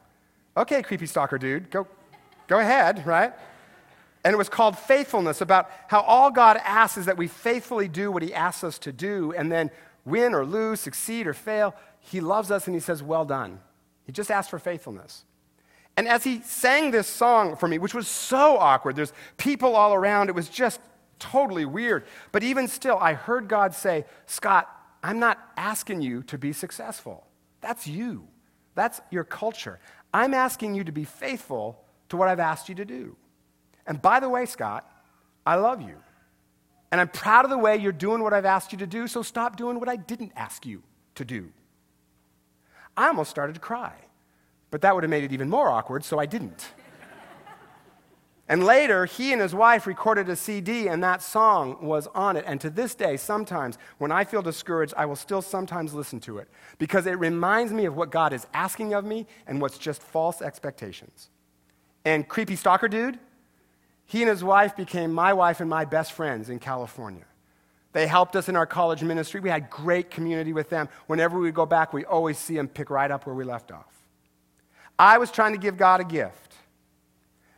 Okay, 0.56 0.84
creepy 0.84 1.08
stalker 1.08 1.40
dude, 1.40 1.72
go, 1.72 1.88
go 2.46 2.60
ahead, 2.60 3.06
right? 3.08 3.34
And 4.24 4.34
it 4.34 4.38
was 4.38 4.50
called 4.50 4.78
faithfulness, 4.78 5.42
about 5.42 5.70
how 5.88 6.02
all 6.02 6.32
God 6.32 6.58
asks 6.64 6.98
is 6.98 7.06
that 7.06 7.18
we 7.18 7.28
faithfully 7.28 7.88
do 7.88 8.12
what 8.12 8.24
He 8.24 8.34
asks 8.34 8.64
us 8.64 8.80
to 8.80 8.92
do, 8.92 9.34
and 9.34 9.52
then 9.52 9.72
win 10.06 10.34
or 10.34 10.46
lose, 10.46 10.80
succeed 10.82 11.28
or 11.28 11.34
fail, 11.34 11.76
He 12.00 12.20
loves 12.20 12.52
us 12.52 12.68
and 12.68 12.76
He 12.76 12.80
says, 12.80 13.04
Well 13.04 13.26
done. 13.26 13.60
He 14.06 14.12
just 14.12 14.32
asked 14.32 14.50
for 14.50 14.60
faithfulness. 14.60 15.26
And 15.98 16.08
as 16.08 16.24
he 16.24 16.42
sang 16.42 16.92
this 16.92 17.08
song 17.08 17.56
for 17.56 17.68
me, 17.68 17.80
which 17.80 17.96
was 17.96 18.08
so 18.08 18.58
awkward, 18.58 18.96
there's 18.96 19.14
people 19.36 19.76
all 19.76 19.96
around, 19.96 20.30
it 20.30 20.36
was 20.36 20.48
just 20.48 20.80
totally 21.18 21.66
weird. 21.66 22.06
But 22.32 22.44
even 22.44 22.68
still, 22.68 22.98
I 23.00 23.14
heard 23.14 23.48
God 23.48 23.74
say, 23.74 24.06
Scott, 24.28 24.70
I'm 25.02 25.20
not 25.20 25.40
asking 25.58 26.02
you 26.02 26.22
to 26.24 26.38
be 26.38 26.54
successful. 26.54 27.26
That's 27.62 27.88
you, 27.88 28.28
that's 28.76 29.02
your 29.10 29.24
culture. 29.24 29.80
I'm 30.14 30.36
asking 30.36 30.76
you 30.76 30.84
to 30.84 30.92
be 30.92 31.04
faithful 31.04 31.84
to 32.10 32.18
what 32.18 32.30
I've 32.30 32.40
asked 32.40 32.70
you 32.70 32.76
to 32.76 32.86
do. 32.86 33.18
And 33.88 34.02
by 34.02 34.20
the 34.20 34.30
way, 34.30 34.46
Scott, 34.46 34.86
I 35.46 35.56
love 35.56 35.82
you. 35.82 35.96
And 36.92 37.02
I'm 37.02 37.08
proud 37.08 37.46
of 37.46 37.52
the 37.52 37.58
way 37.58 37.78
you're 37.78 37.92
doing 37.92 38.22
what 38.22 38.34
I've 38.34 38.46
asked 38.46 38.72
you 38.72 38.78
to 38.80 38.88
do, 38.88 39.08
so 39.08 39.22
stop 39.22 39.56
doing 39.56 39.80
what 39.80 39.90
I 39.90 39.96
didn't 39.96 40.34
ask 40.36 40.66
you 40.66 40.84
to 41.16 41.26
do. 41.26 41.52
I 42.96 43.08
almost 43.08 43.30
started 43.30 43.54
to 43.54 43.60
cry, 43.60 43.94
but 44.72 44.82
that 44.82 44.94
would 44.94 45.04
have 45.04 45.10
made 45.10 45.24
it 45.24 45.34
even 45.34 45.50
more 45.50 45.70
awkward, 45.70 46.04
so 46.04 46.18
I 46.18 46.26
didn't. 46.26 46.68
and 48.48 48.64
later, 48.66 49.06
he 49.06 49.34
and 49.34 49.42
his 49.42 49.54
wife 49.54 49.86
recorded 49.86 50.30
a 50.30 50.36
CD, 50.36 50.88
and 50.88 51.04
that 51.04 51.22
song 51.22 51.78
was 51.82 52.08
on 52.16 52.38
it. 52.38 52.46
And 52.48 52.60
to 52.62 52.70
this 52.70 52.96
day, 52.96 53.18
sometimes 53.18 53.78
when 53.98 54.12
I 54.12 54.24
feel 54.24 54.42
discouraged, 54.42 54.94
I 54.96 55.06
will 55.06 55.16
still 55.18 55.42
sometimes 55.42 55.94
listen 55.94 56.22
to 56.22 56.38
it 56.38 56.48
because 56.78 57.06
it 57.06 57.20
reminds 57.20 57.74
me 57.74 57.86
of 57.86 57.96
what 57.96 58.12
God 58.12 58.32
is 58.32 58.48
asking 58.54 58.94
of 58.94 59.04
me 59.04 59.28
and 59.46 59.62
what's 59.62 59.78
just 59.78 60.02
false 60.02 60.42
expectations. 60.42 61.30
And 62.06 62.28
creepy 62.28 62.56
stalker 62.56 62.88
dude, 62.88 63.20
He 64.08 64.22
and 64.22 64.30
his 64.30 64.44
wife 64.44 64.76
became 64.76 65.14
my 65.14 65.34
wife 65.34 65.60
and 65.60 65.70
my 65.70 65.86
best 65.86 66.14
friends 66.14 66.50
in 66.50 66.60
California. 66.60 67.26
They 67.92 68.08
helped 68.08 68.36
us 68.36 68.48
in 68.48 68.56
our 68.56 68.66
college 68.66 69.04
ministry. 69.04 69.42
We 69.42 69.50
had 69.50 69.70
great 69.70 70.10
community 70.10 70.54
with 70.54 70.70
them. 70.70 70.88
Whenever 71.08 71.40
we 71.40 71.52
go 71.52 71.66
back, 71.66 71.94
we 71.94 72.06
always 72.06 72.38
see 72.38 72.56
them 72.56 72.70
pick 72.70 72.90
right 72.90 73.12
up 73.12 73.26
where 73.26 73.36
we 73.36 73.44
left 73.44 73.72
off. 73.72 73.94
I 74.98 75.18
was 75.18 75.30
trying 75.30 75.52
to 75.52 75.60
give 75.60 75.78
God 75.78 76.00
a 76.00 76.06
gift. 76.06 76.47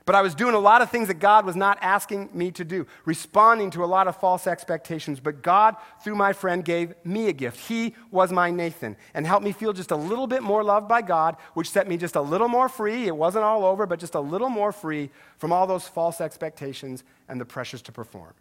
But 0.09 0.15
I 0.15 0.23
was 0.23 0.33
doing 0.33 0.55
a 0.55 0.59
lot 0.59 0.81
of 0.81 0.89
things 0.89 1.07
that 1.09 1.19
God 1.19 1.45
was 1.45 1.55
not 1.55 1.77
asking 1.81 2.31
me 2.33 2.49
to 2.53 2.65
do, 2.65 2.87
responding 3.05 3.69
to 3.69 3.83
a 3.83 3.85
lot 3.85 4.07
of 4.07 4.15
false 4.15 4.47
expectations. 4.47 5.19
But 5.19 5.43
God, 5.43 5.75
through 6.03 6.15
my 6.15 6.33
friend, 6.33 6.65
gave 6.65 6.95
me 7.05 7.27
a 7.27 7.31
gift. 7.31 7.67
He 7.67 7.93
was 8.09 8.31
my 8.31 8.49
Nathan 8.49 8.97
and 9.13 9.27
helped 9.27 9.45
me 9.45 9.51
feel 9.51 9.71
just 9.71 9.91
a 9.91 9.95
little 9.95 10.25
bit 10.25 10.41
more 10.41 10.63
loved 10.63 10.87
by 10.87 11.03
God, 11.03 11.37
which 11.53 11.69
set 11.69 11.87
me 11.87 11.95
just 11.95 12.15
a 12.15 12.21
little 12.21 12.47
more 12.47 12.67
free. 12.67 13.05
It 13.05 13.15
wasn't 13.15 13.43
all 13.43 13.63
over, 13.63 13.85
but 13.85 13.99
just 13.99 14.15
a 14.15 14.19
little 14.19 14.49
more 14.49 14.71
free 14.71 15.11
from 15.37 15.53
all 15.53 15.67
those 15.67 15.87
false 15.87 16.21
expectations 16.21 17.03
and 17.27 17.39
the 17.39 17.45
pressures 17.45 17.83
to 17.83 17.91
perform. 17.91 18.33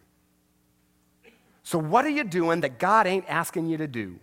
So, 1.61 1.77
what 1.77 2.03
are 2.03 2.09
you 2.09 2.23
doing 2.23 2.61
that 2.61 2.79
God 2.79 3.05
ain't 3.05 3.25
asking 3.27 3.67
you 3.67 3.77
to 3.77 3.87
do? 3.87 4.19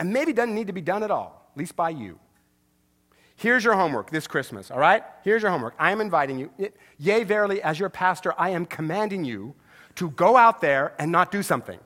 And 0.00 0.12
maybe 0.12 0.32
doesn't 0.32 0.52
need 0.56 0.66
to 0.66 0.72
be 0.72 0.80
done 0.80 1.04
at 1.04 1.12
all, 1.12 1.48
at 1.52 1.56
least 1.56 1.76
by 1.76 1.90
you. 1.90 2.18
Here's 3.36 3.64
your 3.64 3.74
homework 3.74 4.10
this 4.10 4.26
Christmas, 4.26 4.70
all 4.70 4.78
right? 4.78 5.02
Here's 5.24 5.42
your 5.42 5.50
homework. 5.50 5.74
I 5.78 5.90
am 5.92 6.00
inviting 6.00 6.38
you. 6.38 6.50
Yea, 6.98 7.24
verily, 7.24 7.62
as 7.62 7.78
your 7.78 7.88
pastor, 7.88 8.34
I 8.38 8.50
am 8.50 8.66
commanding 8.66 9.24
you 9.24 9.54
to 9.96 10.10
go 10.10 10.36
out 10.36 10.60
there 10.60 10.94
and 10.98 11.10
not 11.10 11.30
do 11.30 11.42
something. 11.42 11.78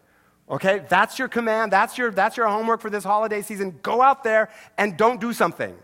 Okay? 0.49 0.85
That's 0.89 1.19
your 1.19 1.29
command. 1.29 1.73
That's 1.73 1.99
your, 1.99 2.11
that's 2.11 2.37
your 2.37 2.49
homework 2.49 2.81
for 2.81 2.91
this 2.91 3.05
holiday 3.05 3.43
season. 3.43 3.79
Go 3.83 4.03
out 4.03 4.23
there 4.23 4.51
and 4.79 4.97
don't 4.97 5.21
do 5.21 5.33
something. 5.33 5.75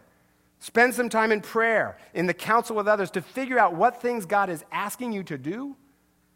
Spend 0.59 0.95
some 0.95 1.09
time 1.09 1.33
in 1.33 1.41
prayer, 1.41 1.99
in 2.15 2.27
the 2.27 2.35
counsel 2.35 2.77
with 2.77 2.87
others 2.87 3.11
to 3.13 3.23
figure 3.23 3.59
out 3.59 3.75
what 3.75 4.01
things 4.01 4.27
God 4.27 4.49
is 4.49 4.65
asking 4.71 5.13
you 5.13 5.25
to 5.25 5.37
do 5.37 5.77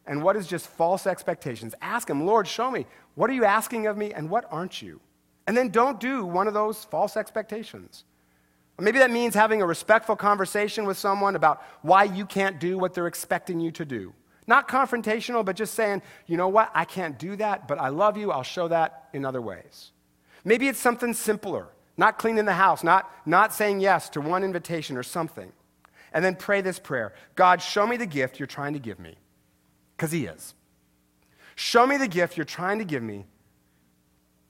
and 0.05 0.23
what 0.23 0.37
is 0.37 0.49
just 0.49 0.67
false 0.67 1.07
expectations. 1.07 1.75
Ask 1.81 2.11
Him, 2.11 2.27
Lord, 2.27 2.49
show 2.49 2.71
me. 2.71 2.87
What 3.15 3.31
are 3.31 3.35
you 3.35 3.45
asking 3.45 3.87
of 3.87 3.97
me 3.97 4.13
and 4.13 4.29
what 4.29 4.47
aren't 4.51 4.83
you? 4.83 5.01
And 5.47 5.57
then 5.57 5.69
don't 5.69 6.01
do 6.01 6.25
one 6.25 6.49
of 6.49 6.55
those 6.55 6.85
false 6.85 7.17
expectations. 7.17 8.05
Maybe 8.79 8.99
that 8.99 9.11
means 9.11 9.35
having 9.35 9.63
a 9.63 9.67
respectful 9.67 10.17
conversation 10.17 10.85
with 10.85 10.99
someone 10.99 11.35
about 11.35 11.63
why 11.81 12.05
you 12.05 12.27
can't 12.27 12.61
do 12.61 12.77
what 12.77 12.93
they're 12.93 13.07
expecting 13.07 13.59
you 13.59 13.71
to 13.73 13.85
do. 13.85 14.13
Not 14.47 14.69
confrontational, 14.69 15.45
but 15.45 15.57
just 15.57 15.75
saying, 15.75 16.03
you 16.27 16.37
know 16.37 16.49
what, 16.49 16.71
I 16.75 16.85
can't 16.85 17.19
do 17.19 17.37
that, 17.37 17.67
but 17.67 17.81
I 17.81 17.89
love 17.89 18.17
you, 18.17 18.31
I'll 18.31 18.43
show 18.43 18.69
that 18.69 19.09
in 19.13 19.25
other 19.25 19.41
ways. 19.41 19.93
Maybe 20.45 20.69
it's 20.69 20.79
something 20.79 21.15
simpler, 21.15 21.69
not 21.97 22.19
cleaning 22.19 22.45
the 22.45 22.53
house, 22.53 22.85
not, 22.85 23.11
not 23.25 23.53
saying 23.55 23.81
yes 23.81 24.09
to 24.11 24.21
one 24.21 24.45
invitation 24.45 24.97
or 24.97 25.03
something. 25.03 25.51
And 26.13 26.25
then 26.25 26.37
pray 26.37 26.61
this 26.61 26.79
prayer 26.79 27.15
God, 27.35 27.61
show 27.61 27.87
me 27.87 27.97
the 27.97 28.07
gift 28.07 28.39
you're 28.39 28.47
trying 28.47 28.75
to 28.75 28.79
give 28.79 29.01
me, 29.01 29.17
because 29.97 30.13
He 30.13 30.27
is. 30.27 30.55
Show 31.57 31.87
me 31.87 31.97
the 31.97 32.09
gift 32.09 32.37
you're 32.37 32.45
trying 32.45 32.79
to 32.79 32.85
give 32.85 33.03
me 33.03 33.27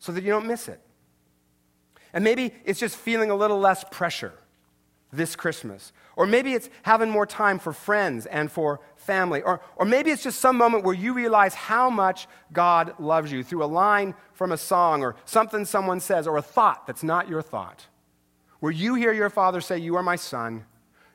so 0.01 0.13
that 0.13 0.25
you 0.25 0.31
don't 0.31 0.47
miss 0.47 0.69
it. 0.69 0.81
And 2.17 2.25
maybe 2.25 2.55
it's 2.65 2.81
just 2.81 2.97
feeling 2.97 3.31
a 3.31 3.37
little 3.37 3.59
less 3.59 3.85
pressure 3.91 4.33
this 5.13 5.37
Christmas. 5.37 5.93
Or 6.17 6.25
maybe 6.25 6.55
it's 6.55 6.71
having 6.81 7.11
more 7.11 7.27
time 7.27 7.59
for 7.59 7.75
friends 7.75 8.25
and 8.25 8.51
for 8.51 8.81
family. 8.97 9.43
Or, 9.43 9.61
or 9.77 9.85
maybe 9.85 10.11
it's 10.11 10.23
just 10.23 10.41
some 10.41 10.57
moment 10.57 10.83
where 10.83 10.95
you 10.95 11.13
realize 11.13 11.53
how 11.53 11.91
much 11.91 12.27
God 12.55 12.95
loves 12.99 13.31
you 13.31 13.45
through 13.45 13.65
a 13.65 13.67
line 13.67 14.15
from 14.33 14.51
a 14.51 14.57
song 14.57 15.03
or 15.03 15.15
something 15.27 15.67
someone 15.67 16.01
says 16.01 16.27
or 16.27 16.39
a 16.39 16.43
thought 16.43 16.87
that's 16.87 17.03
not 17.03 17.29
your 17.29 17.43
thought. 17.43 17.85
Where 18.61 18.73
you 18.73 18.95
hear 18.95 19.13
your 19.13 19.29
father 19.29 19.61
say, 19.61 19.77
You 19.77 19.97
are 19.97 20.03
my 20.03 20.17
son, 20.17 20.65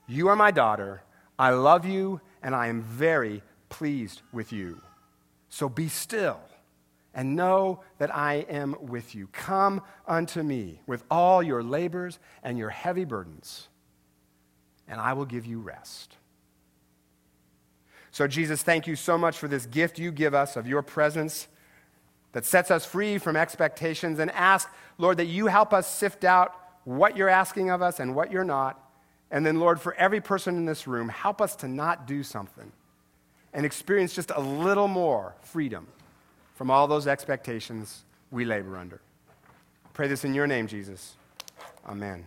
you 0.07 0.27
are 0.27 0.35
my 0.35 0.51
daughter, 0.51 1.01
I 1.39 1.49
love 1.49 1.83
you, 1.83 2.21
and 2.43 2.53
I 2.53 2.67
am 2.67 2.83
very 2.83 3.41
pleased 3.69 4.21
with 4.31 4.53
you. 4.53 4.79
So 5.49 5.67
be 5.67 5.87
still 5.87 6.41
and 7.13 7.35
know 7.35 7.81
that 7.97 8.13
I 8.15 8.45
am 8.49 8.75
with 8.79 9.15
you. 9.15 9.27
Come 9.27 9.81
unto 10.07 10.43
me 10.43 10.81
with 10.87 11.03
all 11.11 11.43
your 11.43 11.61
labors 11.61 12.19
and 12.43 12.57
your 12.57 12.69
heavy 12.69 13.05
burdens, 13.05 13.67
and 14.87 14.99
I 14.99 15.13
will 15.13 15.25
give 15.25 15.45
you 15.45 15.59
rest. 15.59 16.15
So, 18.11 18.27
Jesus, 18.27 18.61
thank 18.61 18.87
you 18.87 18.95
so 18.95 19.17
much 19.17 19.37
for 19.37 19.47
this 19.47 19.65
gift 19.65 19.97
you 19.97 20.11
give 20.11 20.33
us 20.33 20.57
of 20.57 20.67
your 20.67 20.81
presence 20.81 21.47
that 22.33 22.45
sets 22.45 22.71
us 22.71 22.85
free 22.85 23.17
from 23.17 23.35
expectations. 23.35 24.19
And 24.19 24.29
ask, 24.31 24.69
Lord, 24.97 25.17
that 25.17 25.25
you 25.25 25.47
help 25.47 25.73
us 25.73 25.89
sift 25.89 26.23
out 26.23 26.53
what 26.83 27.15
you're 27.15 27.29
asking 27.29 27.69
of 27.69 27.81
us 27.81 27.99
and 27.99 28.15
what 28.15 28.31
you're 28.31 28.43
not. 28.43 28.79
And 29.29 29.45
then, 29.45 29.59
Lord, 29.59 29.79
for 29.79 29.93
every 29.95 30.19
person 30.19 30.57
in 30.57 30.65
this 30.65 30.87
room, 30.87 31.07
help 31.07 31.41
us 31.41 31.55
to 31.57 31.67
not 31.67 32.05
do 32.05 32.21
something 32.21 32.71
and 33.53 33.65
experience 33.65 34.13
just 34.13 34.31
a 34.35 34.41
little 34.41 34.87
more 34.87 35.35
freedom 35.41 35.87
from 36.61 36.69
all 36.69 36.87
those 36.87 37.07
expectations 37.07 38.03
we 38.29 38.45
labor 38.45 38.77
under. 38.77 39.01
Pray 39.93 40.07
this 40.07 40.23
in 40.23 40.35
your 40.35 40.45
name, 40.45 40.67
Jesus. 40.67 41.15
Amen. 41.87 42.23